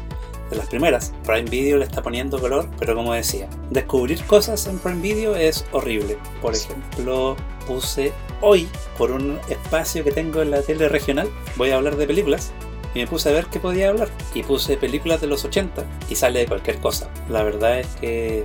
[0.51, 1.13] de las primeras.
[1.25, 5.65] Prime Video le está poniendo color, pero como decía, descubrir cosas en Prime Video es
[5.73, 6.19] horrible.
[6.41, 11.77] Por ejemplo, puse hoy por un espacio que tengo en la tele regional, voy a
[11.77, 12.53] hablar de películas.
[12.95, 14.11] Y me puse a ver qué podía hablar.
[14.35, 17.09] Y puse películas de los 80 y sale de cualquier cosa.
[17.31, 18.45] La verdad es que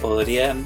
[0.00, 0.64] podrían,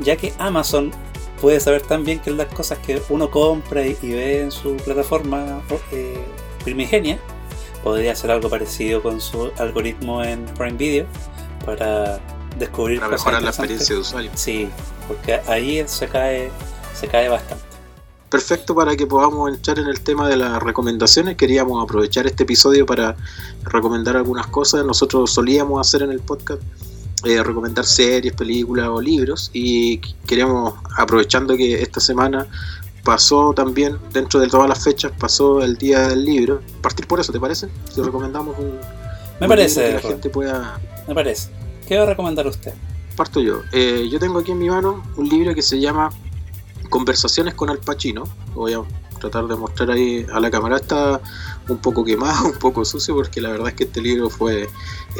[0.00, 0.92] ya que Amazon
[1.40, 4.76] puede saber tan bien que las cosas que uno compra y, y ve en su
[4.76, 6.22] plataforma eh,
[6.64, 7.18] primigenia,
[7.82, 11.06] podría hacer algo parecido con su algoritmo en Prime Video
[11.64, 12.20] para
[12.58, 14.30] descubrir Para mejorar la experiencia de usuario.
[14.34, 14.68] Sí,
[15.08, 16.50] porque ahí se cae,
[16.94, 17.64] se cae bastante.
[18.28, 21.36] Perfecto para que podamos entrar en el tema de las recomendaciones.
[21.36, 23.16] Queríamos aprovechar este episodio para
[23.64, 24.84] recomendar algunas cosas.
[24.84, 26.62] Nosotros solíamos hacer en el podcast
[27.24, 32.46] eh, recomendar series, películas o libros y queríamos, aprovechando que esta semana
[33.02, 37.32] pasó también, dentro de todas las fechas, pasó el día del libro, partir por eso,
[37.32, 37.68] ¿te parece?
[37.92, 38.78] Si recomendamos un,
[39.40, 41.50] Me un parece, que la gente pueda me parece.
[41.86, 42.72] ¿Qué va a recomendar usted?
[43.16, 43.62] parto yo.
[43.72, 46.08] Eh, yo tengo aquí en mi mano un libro que se llama
[46.88, 48.24] Conversaciones con Al Pacino.
[48.54, 48.82] Voy a
[49.18, 50.76] tratar de mostrar ahí a la cámara.
[50.76, 51.20] Está
[51.68, 54.68] un poco quemado, un poco sucio, porque la verdad es que este libro fue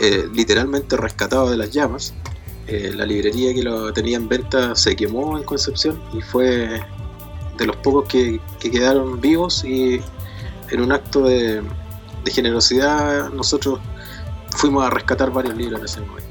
[0.01, 2.15] eh, literalmente rescatado de las llamas.
[2.69, 6.81] Eh, la librería que lo tenía en venta se quemó en Concepción y fue
[7.61, 10.01] de los pocos que, que quedaron vivos y
[10.71, 11.63] en un acto de,
[12.27, 13.81] generosidad nosotros
[14.57, 16.29] fuimos a rescatar varios libros en ese momento.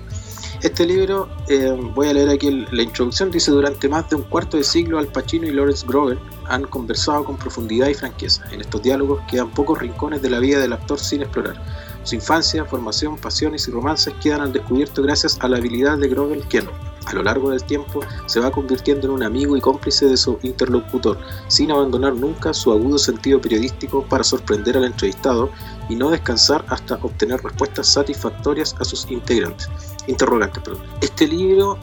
[0.62, 4.58] Este libro, eh, voy a leer aquí la introducción, dice, durante más de un cuarto
[4.58, 8.44] de siglo Al Pacino y Lawrence Grover han conversado con profundidad y franqueza.
[8.52, 11.62] En estos diálogos quedan pocos rincones de la vida del actor sin explorar.
[12.04, 16.40] Su infancia, formación, pasiones y romances quedan al descubierto gracias a la habilidad de Grover,
[16.42, 16.66] quien,
[17.06, 20.40] a lo largo del tiempo, se va convirtiendo en un amigo y cómplice de su
[20.44, 25.50] interlocutor, sin abandonar nunca su agudo sentido periodístico para sorprender al entrevistado
[25.90, 29.70] y no descansar hasta obtener respuestas satisfactorias a sus integrantes
[30.08, 30.64] interrogantes.
[31.02, 31.78] Este libro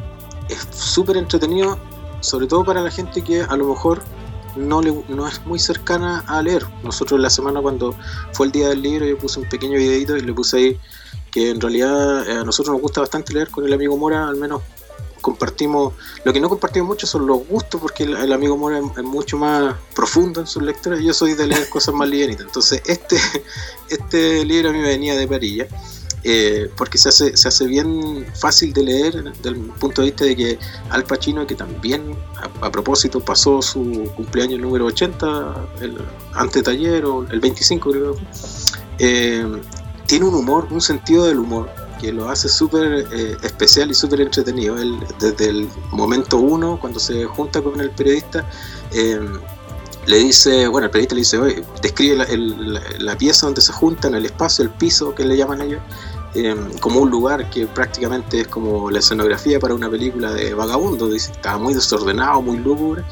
[0.48, 1.78] es súper entretenido,
[2.20, 4.02] sobre todo para la gente que a lo mejor
[4.56, 6.64] no, le, no es muy cercana a leer.
[6.82, 7.94] Nosotros la semana cuando
[8.32, 10.80] fue el día del libro yo puse un pequeño videito y le puse ahí
[11.30, 14.36] que en realidad eh, a nosotros nos gusta bastante leer con el amigo Mora, al
[14.36, 14.62] menos
[15.26, 19.36] compartimos, lo que no compartimos mucho son los gustos porque el, amigo Mora es, mucho
[19.36, 23.16] más profundo en sus lecturas, yo soy de leer cosas más livianitas, entonces este,
[23.90, 25.66] este libro a mí venía de parilla
[26.22, 30.24] eh, porque se hace, se hace bien fácil de leer desde el punto de vista
[30.24, 30.58] de que
[30.90, 32.16] Al Pacino, que también
[32.60, 35.98] a, propósito pasó su cumpleaños número 80, el
[36.34, 38.16] ante taller o el 25 creo,
[39.00, 39.44] eh,
[40.06, 41.68] tiene un humor, un sentido del humor
[42.00, 44.76] que lo hace súper eh, especial y súper entretenido.
[44.76, 48.48] Él, desde el momento uno, cuando se junta con el periodista,
[48.92, 49.20] eh,
[50.06, 52.26] le dice, bueno, el periodista le dice, oye, describe
[52.98, 55.80] la, pieza donde se juntan, el espacio, el piso, que le llaman ellos,
[56.34, 61.08] eh, como un lugar que prácticamente es como la escenografía para una película de vagabundo,
[61.08, 63.02] dice, estaba muy desordenado, muy lúgubre,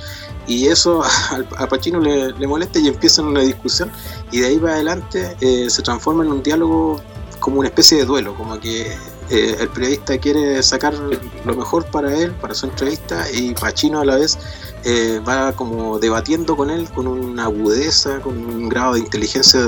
[0.47, 1.03] y eso
[1.57, 3.91] a Pacino le, le molesta y empiezan una discusión,
[4.31, 7.01] y de ahí para adelante eh, se transforma en un diálogo
[7.45, 8.87] como una especie de duelo, como que
[9.29, 14.05] eh, el periodista quiere sacar lo mejor para él, para su entrevista, y Pacino a
[14.07, 14.39] la vez
[14.83, 19.61] eh, va como debatiendo con él con una agudeza, con un grado de inteligencia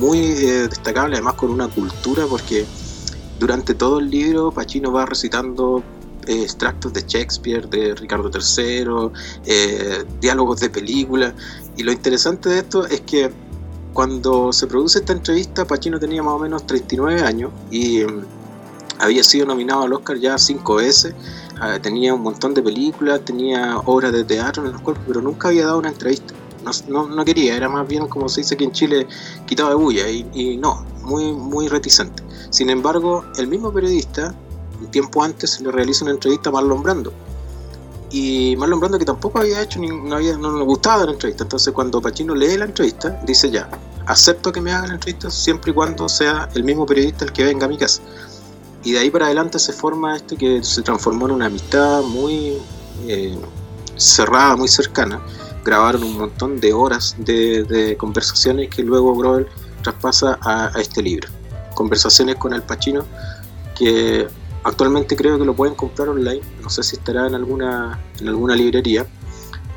[0.00, 2.66] muy eh, destacable, además con una cultura, porque
[3.38, 5.80] durante todo el libro Pacino va recitando
[6.26, 9.12] eh, extractos de Shakespeare, de Ricardo III,
[9.46, 11.34] eh, diálogos de películas,
[11.76, 13.30] y lo interesante de esto es que
[13.92, 18.24] cuando se produce esta entrevista, Pacino tenía más o menos 39 años y mm,
[18.98, 21.14] había sido nominado al Oscar ya cinco veces,
[21.60, 25.48] ah, tenía un montón de películas, tenía obras de teatro en el cuerpo, pero nunca
[25.48, 26.34] había dado una entrevista.
[26.88, 29.06] No, quería, era más bien como se dice aquí en Chile,
[29.46, 32.22] quitado de bulla y, y no, muy, muy reticente.
[32.50, 34.32] Sin embargo, el mismo periodista,
[34.80, 37.12] un tiempo antes, le realiza una entrevista a Marlon Brando.
[38.12, 41.44] Y Marlon Brando que tampoco había hecho, ni, no, había, no le gustaba la entrevista.
[41.44, 43.70] Entonces cuando Pacino lee la entrevista, dice ya,
[44.06, 47.44] acepto que me hagan la entrevista siempre y cuando sea el mismo periodista el que
[47.44, 48.02] venga a mi casa.
[48.84, 52.58] Y de ahí para adelante se forma esto que se transformó en una amistad muy
[53.06, 53.38] eh,
[53.96, 55.20] cerrada, muy cercana.
[55.64, 59.46] Grabaron un montón de horas de, de conversaciones que luego Groel
[59.82, 61.28] traspasa a, a, este libro.
[61.74, 63.04] Conversaciones con el Pacino
[63.74, 64.28] que
[64.64, 66.42] actualmente creo que lo pueden comprar online.
[66.62, 69.06] No sé si estará en alguna, en alguna librería.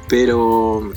[0.08, 0.92] Pero,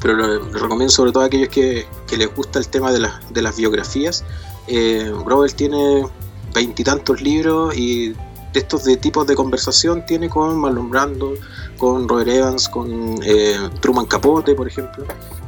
[0.00, 3.20] pero lo, recomiendo sobre todo a aquellos que, que les gusta el tema de, la,
[3.30, 4.24] de las biografías.
[4.68, 5.12] Eh,
[5.56, 6.06] tiene
[6.54, 11.34] veintitantos libros y de estos de tipos de conversación tiene con Marlon Brando,
[11.76, 15.04] con Robert Evans, con eh, Truman Capote, por ejemplo.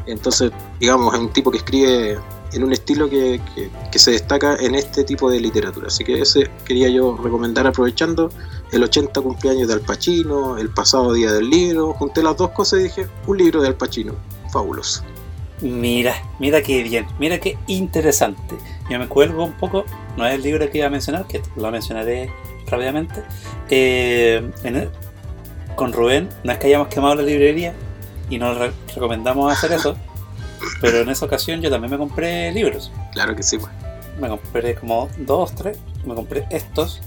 [0.06, 0.50] Entonces,
[0.80, 2.18] digamos, es un tipo que escribe
[2.52, 5.88] en un estilo que, que, que, se destaca en este tipo de literatura.
[5.88, 8.30] Así que ese quería yo recomendar aprovechando
[8.72, 12.80] el 80 cumpleaños de Al Pacino, el pasado día del libro, junté las dos cosas
[12.80, 14.14] y dije, un libro de Al Pacino,
[14.52, 15.02] fabuloso.
[15.60, 18.56] Mira, mira qué bien, mira qué interesante.
[18.88, 19.84] Yo me cuelgo un poco,
[20.16, 22.30] no es el libro que iba a mencionar, que lo mencionaré
[22.68, 23.24] rápidamente.
[23.68, 24.90] Eh, el,
[25.74, 27.74] con Rubén, no es que hayamos quemado la librería
[28.30, 29.96] y nos re recomendamos hacer eso,
[30.80, 32.90] pero en esa ocasión yo también me compré libros.
[33.12, 33.72] Claro que sí, pues.
[34.20, 37.00] Me compré como dos, tres, me compré estos,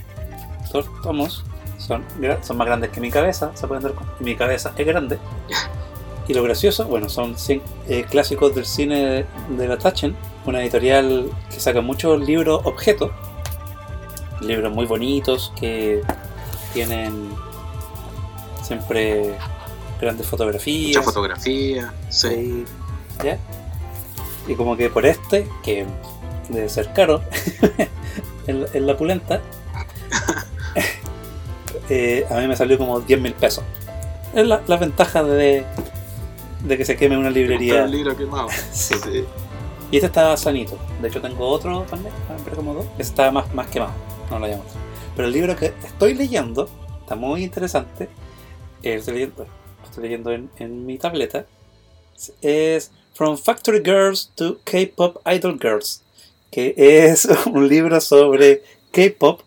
[0.71, 1.43] dos tomos,
[1.77, 2.03] son,
[2.41, 5.17] son más grandes que mi cabeza, se pueden ver, mi cabeza es grande.
[6.27, 9.25] Y lo gracioso, bueno, son 100 eh, clásicos del cine de,
[9.57, 13.11] de la Tachen, una editorial que saca muchos libros objetos,
[14.39, 16.01] libros muy bonitos que
[16.73, 17.31] tienen
[18.61, 19.35] siempre
[19.99, 20.97] grandes fotografías.
[20.97, 22.65] Mucha fotografía, sí.
[23.21, 23.37] Y, ¿ya?
[24.47, 25.85] y como que por este, que
[26.49, 27.21] debe ser caro,
[28.47, 29.41] en, en, la pulenta,
[31.89, 33.63] eh, a mí me salió como 10 mil pesos.
[34.33, 35.65] Es la, la ventaja de,
[36.63, 37.83] de que se queme una librería.
[37.83, 38.49] Un libro quemado.
[38.71, 38.95] sí.
[39.03, 39.25] sí.
[39.91, 40.77] Y este está sanito.
[41.01, 42.13] De hecho tengo otro también,
[42.45, 42.85] pero como dos.
[42.91, 43.91] Este está más, más quemado.
[44.29, 44.63] No lo llamo.
[45.15, 46.69] Pero el libro que estoy leyendo
[47.01, 48.05] está muy interesante.
[48.83, 49.45] Eh, estoy leyendo,
[49.83, 51.45] estoy leyendo en, en, mi tableta.
[52.41, 56.01] Es From Factory Girls to K-Pop Idol Girls.
[56.49, 59.41] Que es un libro sobre K-Pop.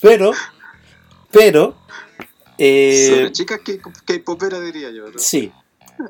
[0.00, 0.32] Pero,
[1.30, 1.74] pero...
[2.58, 5.10] Eh, sobre chicas K-Popera diría yo.
[5.10, 5.18] ¿no?
[5.18, 5.52] Sí,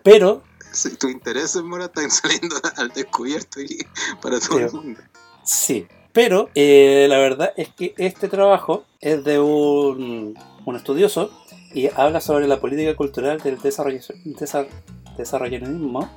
[0.05, 0.43] pero
[0.77, 3.79] sí, tus intereses, Mora, están saliendo al descubierto y
[4.23, 5.01] para todo pero, el mundo.
[5.45, 11.31] Sí, pero eh, la verdad es que este trabajo es de un, un, estudioso
[11.73, 14.01] y habla sobre la política cultural del desarrollo,
[15.17, 16.11] desarrollismo,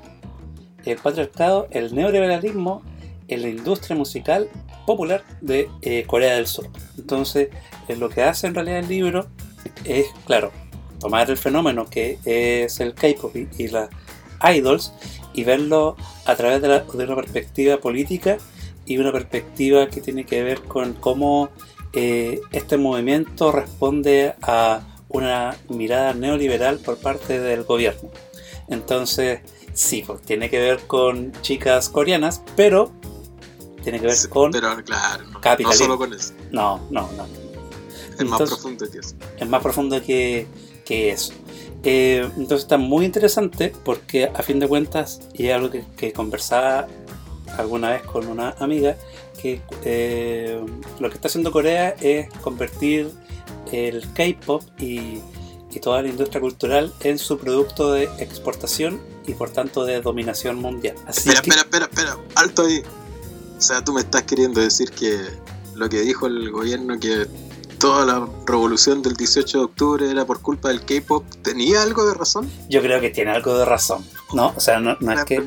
[0.86, 2.84] el patriarcado, el neoliberalismo
[3.28, 4.50] en la industria musical
[4.86, 6.68] popular de eh, Corea del Sur.
[6.98, 7.50] Entonces,
[7.88, 9.28] eh, lo que hace en realidad el libro
[9.86, 10.52] es, claro,
[11.00, 13.90] tomar el fenómeno que es el K-pop y, y las
[14.44, 14.94] idols
[15.34, 18.38] y verlo a través de, una perspectiva política
[18.86, 21.50] y una perspectiva que tiene que ver con cómo
[21.94, 28.10] eh, este movimiento responde a una mirada neoliberal por parte del gobierno.
[28.68, 29.42] Entonces,
[29.80, 32.92] sí, pues, tiene que ver con chicas coreanas, pero
[33.82, 35.88] tiene que ver sí, con pero, claro, no, capitalismo.
[35.88, 36.34] No solo con eso.
[36.52, 37.24] No, no, no.
[37.24, 39.16] Es Entonces, más profundo que eso.
[39.38, 40.48] Es más profundo que,
[40.86, 41.34] que eso.
[41.84, 46.12] Eh, entonces está muy interesante porque a fin de cuentas, y es algo que, que
[46.12, 46.88] conversaba
[47.58, 48.98] alguna vez con una amiga,
[49.42, 50.62] que eh,
[51.00, 53.10] lo que está haciendo Corea es convertir
[53.72, 55.20] el K-Pop y,
[55.72, 59.00] y, toda la industria cultural en su producto de exportación
[59.30, 60.96] y por tanto de dominación mundial.
[61.08, 61.50] Así espera, que...
[61.50, 62.82] espera, espera, espera, alto ahí.
[63.58, 65.20] O sea, tú me estás queriendo decir que
[65.76, 67.28] lo que dijo el gobierno que
[67.80, 72.14] toda la revolución del 18 de octubre era por culpa del K-pop, ¿tenía algo de
[72.14, 72.50] razón?
[72.70, 74.06] Yo creo que tiene algo de razón.
[74.34, 75.44] No, o sea, no, no es que.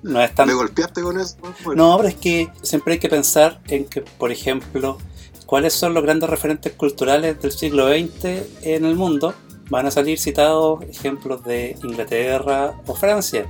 [0.00, 0.46] No es tan...
[0.46, 1.36] ¿Me golpeaste con eso?
[1.64, 1.90] Bueno.
[1.90, 4.98] No, pero es que siempre hay que pensar en que, por ejemplo,
[5.44, 8.24] cuáles son los grandes referentes culturales del siglo XX
[8.62, 9.34] en el mundo.
[9.70, 13.46] Van a salir citados ejemplos de Inglaterra o Francia.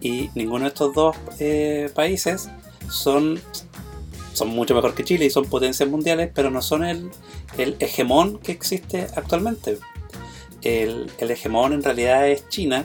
[0.00, 2.48] Y ninguno de estos dos eh, países
[2.90, 3.40] son
[4.32, 7.10] son mucho mejor que Chile y son potencias mundiales, pero no son el,
[7.58, 9.78] el hegemón que existe actualmente.
[10.62, 12.84] El, el, hegemón en realidad es China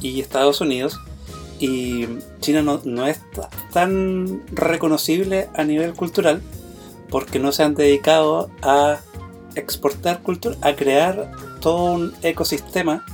[0.00, 0.98] y Estados Unidos,
[1.60, 2.06] y
[2.40, 3.20] China no, no es
[3.72, 6.42] tan reconocible a nivel cultural
[7.10, 9.00] porque no se han dedicado a
[9.54, 11.30] exportar cultura, a crear
[11.64, 13.06] todo un ecosistema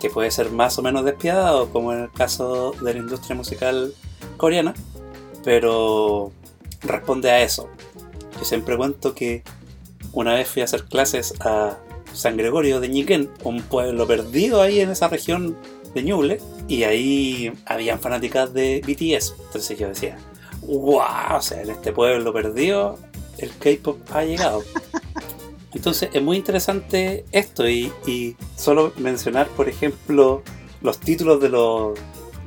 [0.00, 3.92] que puede ser más o menos despiadado, como en el caso de la industria musical
[4.38, 4.72] coreana,
[5.44, 6.32] pero
[6.80, 7.68] responde a eso.
[8.38, 9.42] Yo siempre cuento que
[10.14, 11.76] una vez fui a hacer clases a
[12.14, 15.58] San Gregorio de Ñiquén, un pueblo perdido ahí en esa región
[15.94, 19.34] de Ñuble, y ahí habían fanáticas de BTS.
[19.38, 20.16] Entonces yo decía,
[20.62, 22.98] wow, o sea, en este pueblo perdido
[23.36, 24.62] el K-pop ha llegado.
[25.74, 27.92] Entonces es muy interesante esto y,
[28.56, 30.42] solo mencionar, por ejemplo,
[30.80, 31.98] los títulos de los,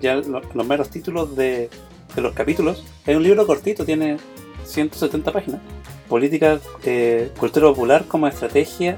[0.02, 1.70] ya los, los meros títulos de,
[2.16, 2.84] de, los capítulos.
[3.06, 4.18] Es un libro cortito, tiene
[4.66, 5.62] 170 páginas.
[6.10, 8.98] Política, eh, cultura popular como estrategia,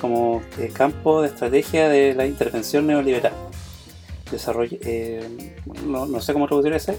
[0.00, 3.32] como eh, campo de estrategia de la intervención neoliberal.
[4.30, 5.56] Desarrollo, eh,
[5.86, 6.96] no, no, sé cómo traducir ese.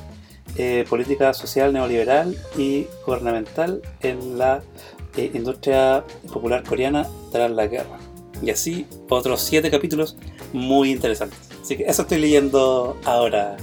[0.87, 4.61] política social neoliberal y gubernamental en la
[5.17, 7.97] eh, industria popular coreana tras la guerra.
[8.41, 10.17] Y así otros siete capítulos
[10.53, 11.39] muy interesantes.
[11.61, 13.57] Así que eso estoy leyendo ahora.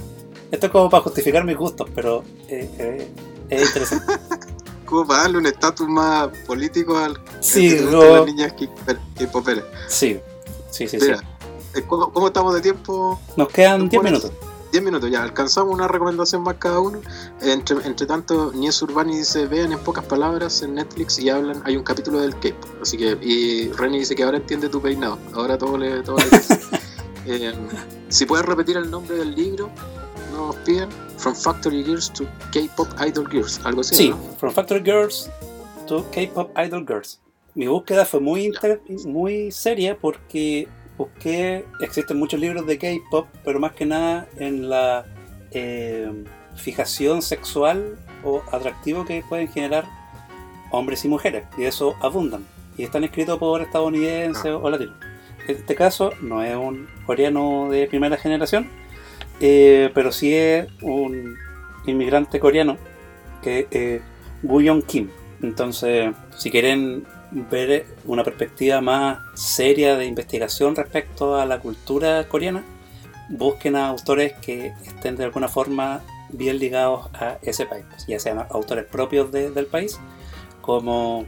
[0.51, 3.07] Esto es como para justificar mis gustos, pero eh, eh,
[3.49, 4.13] es interesante.
[4.85, 8.17] como para darle un estatus más político al sí, que no...
[8.17, 8.69] las niñas que,
[9.17, 9.27] que
[9.87, 10.19] Sí,
[10.69, 10.97] sí, sí.
[11.01, 11.17] Mira,
[11.73, 11.81] sí.
[11.87, 13.19] ¿cómo, ¿cómo, estamos de tiempo?
[13.35, 14.31] Nos quedan 10 minutos.
[14.73, 16.99] 10 minutos, ya alcanzamos una recomendación más cada uno.
[17.41, 21.61] Entre, entre tanto, Nies Urbani dice: Vean en pocas palabras en Netflix y hablan.
[21.65, 22.81] Hay un capítulo del K-pop.
[22.81, 25.19] Así que, y Renny dice que ahora entiende tu peinado.
[25.35, 26.01] Ahora todo le.
[26.01, 26.25] Todo le
[27.27, 27.53] eh,
[28.09, 29.69] si puedes repetir el nombre del libro,
[30.31, 33.61] nos piden: From Factory Girls to K-pop Idol Girls.
[33.65, 33.93] Algo así.
[33.93, 34.17] Sí, ¿no?
[34.39, 35.29] From Factory Girls
[35.85, 37.21] to K-pop Idol Girls.
[37.53, 40.67] Mi búsqueda fue muy, inter muy seria porque
[40.97, 45.05] busqué, existen muchos libros de K-pop, pero más que nada en la
[45.51, 46.11] eh,
[46.55, 49.85] fijación sexual o atractivo que pueden generar
[50.71, 52.45] hombres y mujeres, y eso abundan.
[52.77, 54.57] Y están escritos por estadounidenses ah.
[54.57, 54.95] o latinos.
[55.47, 58.69] En este caso, no es un coreano de primera generación,
[59.39, 61.35] eh, pero sí es un
[61.85, 62.77] inmigrante coreano
[63.41, 64.01] que es
[64.41, 65.09] eh, Kim.
[65.41, 72.63] Entonces, si quieren ver una perspectiva más seria de investigación respecto a la cultura coreana,
[73.29, 78.45] busquen a autores que estén de alguna forma bien ligados a ese país, ya sean
[78.49, 79.99] autores propios de, del país
[80.61, 81.25] como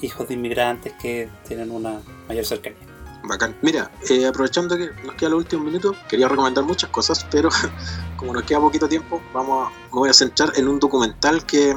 [0.00, 2.78] hijos de inmigrantes que tienen una mayor cercanía.
[3.24, 3.56] Bacán.
[3.60, 7.48] Mira, eh, aprovechando que nos queda los últimos minutos, quería recomendar muchas cosas, pero
[8.16, 11.74] como nos queda poquito tiempo, vamos a, me voy a centrar en un documental que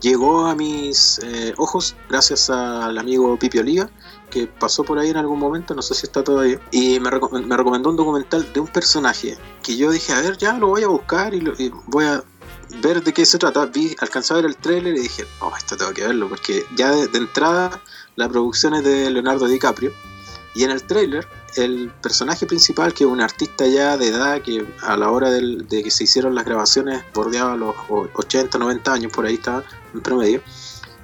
[0.00, 3.90] llegó a mis eh, ojos gracias al amigo Pipi Oliva,
[4.30, 7.32] que pasó por ahí en algún momento, no sé si está todavía, y me, recom
[7.32, 10.84] me recomendó un documental de un personaje que yo dije, a ver, ya lo voy
[10.84, 11.54] a buscar y, lo,
[11.86, 12.22] voy a
[12.82, 13.66] ver de qué se trata.
[13.66, 16.90] Vi, alcanzé a ver el tráiler y dije, oh, esto tengo que verlo, porque ya
[16.92, 17.82] de, de entrada
[18.16, 19.92] la producción es de Leonardo DiCaprio,
[20.54, 21.26] y en el tráiler
[21.56, 25.66] el personaje principal, que es un artista ya de edad, que a la hora del,
[25.68, 30.00] de que se hicieron las grabaciones bordeaba los 80, 90 años, por ahí estaba en
[30.00, 30.42] promedio,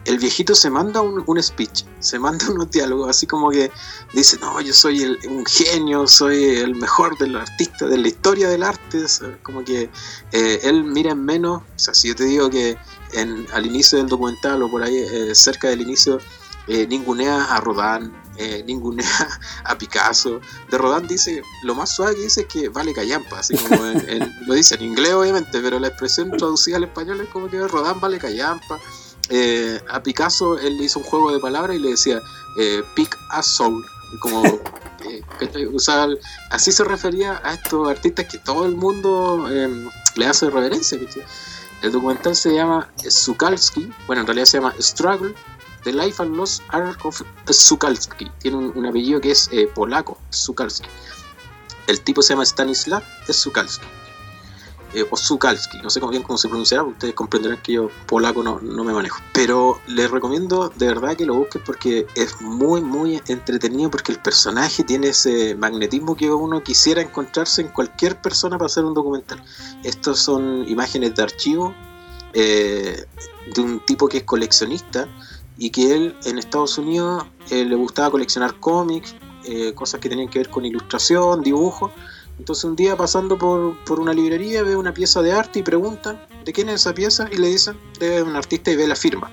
[0.06, 3.70] el viejito se manda un, un, speech, se manda unos diálogos, así como que
[4.14, 8.48] dice, no, yo soy el, un genio, soy el mejor del artista, de la historia
[8.48, 9.04] del arte,
[9.42, 9.90] como que
[10.32, 12.78] eh, él mira en menos, o sea, si yo te digo que
[13.12, 16.20] en, al inicio del documental o por ahí eh, cerca del inicio,
[16.68, 20.40] eh, ningunea a Rodán, eh, ningunea a Picasso.
[20.70, 24.08] De Rodán dice, lo más suave que dice es que vale callampa, así como en,
[24.08, 27.66] en, lo dice en inglés obviamente, pero la expresión traducida al español es como que
[27.66, 28.78] Rodán vale callampa.
[29.28, 32.20] Eh, a Picasso él hizo un juego de palabras y le decía
[32.60, 33.84] eh, pick a soul,
[34.20, 34.42] como
[35.72, 36.14] usaba,
[36.50, 39.48] así se refería a estos artistas que todo el mundo
[40.14, 40.98] le hace reverencia.
[41.82, 45.34] El documental se llama Zukalski, bueno en realidad se llama Struggle
[45.86, 48.28] The Life and Lost Art of Zukalski.
[48.40, 50.88] Tiene un, apellido que es eh, polaco, Zukalski.
[51.86, 53.86] El tipo se llama Stanislav Zukalski.
[54.94, 58.58] Eh, o Zukalski, no sé bien cómo se pronunciará, ustedes comprenderán que yo polaco no,
[58.60, 59.20] no, me manejo.
[59.32, 64.18] Pero les recomiendo de verdad que lo busquen porque es muy, muy entretenido porque el
[64.18, 69.40] personaje tiene ese magnetismo que uno quisiera encontrarse en cualquier persona para hacer un documental.
[69.84, 71.72] Estos son imágenes de archivo
[72.32, 73.06] eh,
[73.54, 75.08] de un tipo que es coleccionista
[75.58, 80.28] y que él en Estados Unidos eh, le gustaba coleccionar cómics, eh, cosas que tenían
[80.28, 81.90] que ver con ilustración, dibujo.
[82.38, 86.26] Entonces un día pasando por, por, una librería ve una pieza de arte y pregunta
[86.44, 89.30] de quién es esa pieza y le dicen de un artista y ve la firma.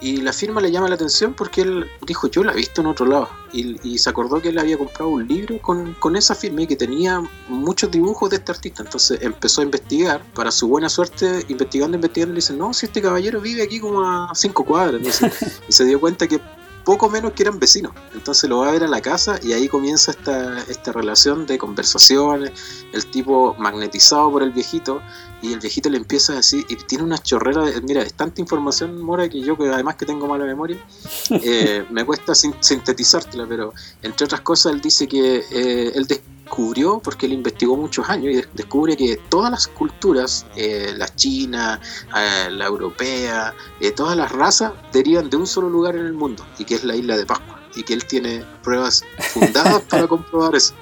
[0.00, 2.88] Y la firma le llama la atención porque él dijo, yo la he visto en
[2.88, 3.28] otro lado.
[3.52, 6.76] Y, se acordó que él había comprado un libro con, con, esa firma y que
[6.76, 8.82] tenía muchos dibujos de este artista.
[8.82, 13.00] Entonces empezó a investigar, para su buena suerte, investigando, investigando, le dice, no, si este
[13.00, 15.22] caballero vive aquí como a cinco cuadras.
[15.68, 16.40] y se dio cuenta que
[16.86, 17.92] poco menos que eran vecinos.
[18.14, 21.58] Entonces lo va a ver a la casa y ahí comienza esta, esta relación de
[21.58, 25.02] conversaciones, el tipo magnetizado por el viejito
[25.42, 28.40] y el viejito le empieza a decir, y tiene una chorrera, de, mira, es tanta
[28.40, 30.78] información, Mora, que yo, que además que tengo mala memoria,
[31.30, 33.72] eh, me cuesta sintetizártela, pero
[34.02, 38.56] entre otras cosas él dice que eh, él descubrió, porque él investigó muchos años, y
[38.56, 41.80] descubre que todas las culturas, eh, la china,
[42.16, 46.46] eh, la europea, eh, todas las razas derivan de un solo lugar en el mundo,
[46.58, 50.54] y que es la isla de Pascua, y que él tiene pruebas fundadas para comprobar
[50.54, 50.74] eso.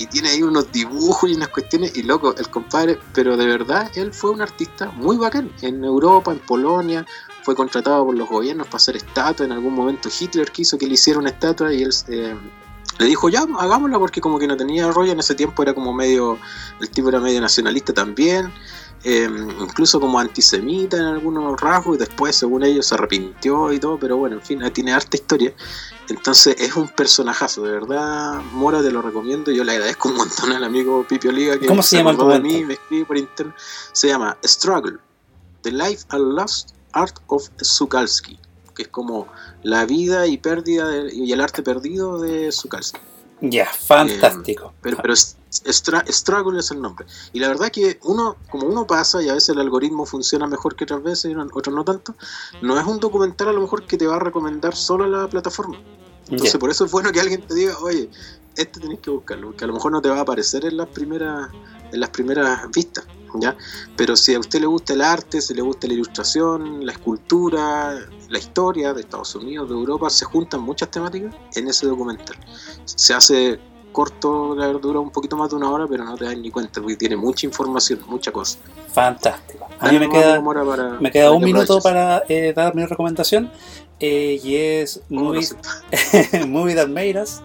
[0.00, 3.90] Y tiene ahí unos dibujos y unas cuestiones, y loco, el compadre, pero de verdad,
[3.94, 7.04] él fue un artista muy bacán, en Europa, en Polonia,
[7.42, 9.46] fue contratado por los gobiernos para hacer estatuas.
[9.46, 11.92] En algún momento Hitler quiso que le hiciera una estatua y él
[12.98, 15.92] le dijo, ya, hagámosla, porque como que no tenía rollo en ese tiempo, era como
[15.92, 16.38] medio,
[16.80, 18.52] el tipo era medio nacionalista también,
[19.04, 23.98] em, incluso como antisemita en algunos rasgos, y después, según ellos, se arrepintió y todo,
[23.98, 25.54] pero bueno, en fin, tiene harta historia.
[26.10, 30.50] Entonces es un personajazo, de verdad, Mora, te lo recomiendo, yo le agradezco un montón
[30.50, 33.54] al amigo Pipi Oliga que ¿Cómo se, llama de mí, me escribe por internet,
[33.92, 34.98] se llama Struggle,
[35.62, 38.40] The Life and Lost Art of Sukalski
[38.74, 39.28] que es como
[39.62, 42.68] la vida y pérdida y el arte perdido de su
[43.40, 44.66] Ya, fantástico.
[44.66, 47.06] Eh, pero, pero Struggle es el nombre.
[47.32, 50.76] Y la verdad que uno, como uno pasa y a veces el algoritmo funciona mejor
[50.76, 52.14] que otras veces y otras no tanto,
[52.60, 55.78] no es un documental a lo mejor que te va a recomendar solo la plataforma.
[56.28, 58.08] Entonces por eso es bueno que alguien te diga, oye,
[58.56, 60.88] este tenés que buscarlo, que a lo mejor no te va a aparecer en las
[60.88, 61.50] primeras,
[61.92, 63.04] en las primeras vistas.
[63.34, 63.56] ¿Ya?
[63.96, 67.98] Pero si a usted le gusta el arte, si le gusta la ilustración, la escultura,
[68.28, 72.36] la historia de Estados Unidos, de Europa, se juntan muchas temáticas en ese documental.
[72.84, 73.58] Se hace
[73.92, 76.50] corto, la verdad dura un poquito más de una hora, pero no te das ni
[76.50, 78.58] cuenta, porque tiene mucha información, mucha cosa.
[78.92, 79.66] Fantástico.
[79.78, 80.40] A mí me queda,
[81.00, 83.50] me queda un minuto para eh, dar mi recomendación,
[83.98, 85.48] eh, y es Movie,
[86.46, 87.40] Movie Made Us,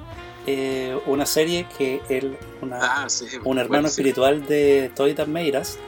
[0.48, 3.08] eh, una serie que él, una, ah,
[3.44, 5.80] un hermano espiritual de Toy Meiras,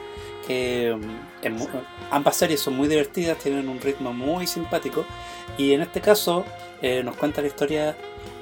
[0.46, 5.04] que mm, ambas series son muy divertidas, tienen un ritmo muy simpático
[5.56, 6.44] y en este caso
[6.82, 7.96] eh, nos cuenta la historia,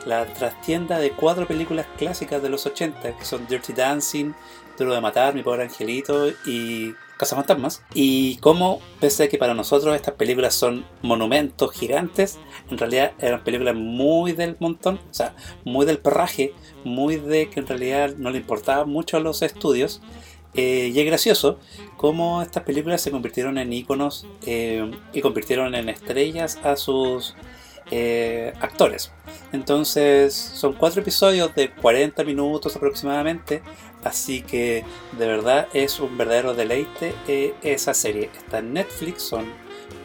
[0.07, 4.33] la trastienda de cuatro películas clásicas de los 80 que son Dirty Dancing,
[4.79, 7.83] Duro de Matar, Mi Pobre Angelito y Cazafantasmas.
[7.95, 12.39] Y cómo, pese a que para nosotros estas películas son monumentos gigantes,
[12.71, 16.53] en realidad eran películas muy del montón, o sea, muy del perraje,
[16.85, 20.03] muy de que en realidad no le importaban mucho a los estudios.
[20.55, 21.59] Eh, y es gracioso
[21.99, 27.35] cómo estas películas se convirtieron en iconos eh, y convirtieron en estrellas a sus
[27.91, 29.12] eh, actores.
[29.53, 33.62] Entonces son cuatro episodios de 40 minutos aproximadamente,
[34.07, 34.84] así que
[35.18, 38.30] de verdad es un verdadero deleite eh, esa serie.
[38.36, 39.46] Está en Netflix, son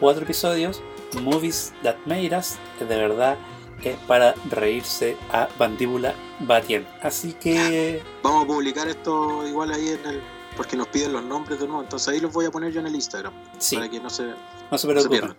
[0.00, 0.82] cuatro episodios,
[1.20, 3.36] Movies That Made Us, que de verdad
[3.84, 6.88] es para reírse a bandíbula batiendo.
[7.00, 8.02] Así que...
[8.22, 10.22] Vamos a publicar esto igual ahí en el...
[10.56, 12.86] Porque nos piden los nombres de nuevo, entonces ahí los voy a poner yo en
[12.86, 13.32] el Instagram.
[13.72, 14.24] Para que no se,
[14.70, 15.34] no se, preocupen.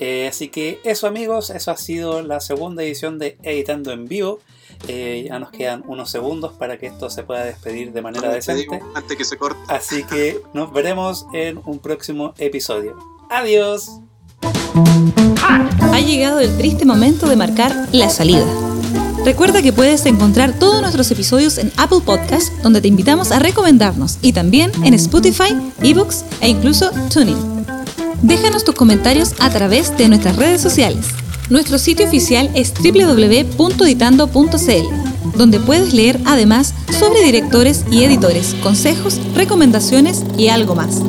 [0.00, 4.40] Eh, así que eso amigos, eso ha sido la segunda edición de Editando en Vivo.
[4.88, 8.80] Eh, ya nos quedan unos segundos para que esto se pueda despedir de manera decente.
[8.94, 9.60] Antes que se corte.
[9.68, 12.96] Así que nos veremos en un próximo episodio.
[13.30, 14.00] Adiós.
[15.92, 18.46] Ha llegado el triste momento de marcar la salida.
[19.24, 24.18] Recuerda que puedes encontrar todos nuestros episodios en Apple Podcast, donde te invitamos a recomendarnos,
[24.22, 27.36] y también en Spotify, eBooks e incluso Tuning.
[28.22, 31.06] Déjanos tus comentarios a través de nuestras redes sociales.
[31.50, 40.22] Nuestro sitio oficial es www.editando.cl, donde puedes leer además sobre directores y editores, consejos, recomendaciones
[40.38, 41.02] y algo más.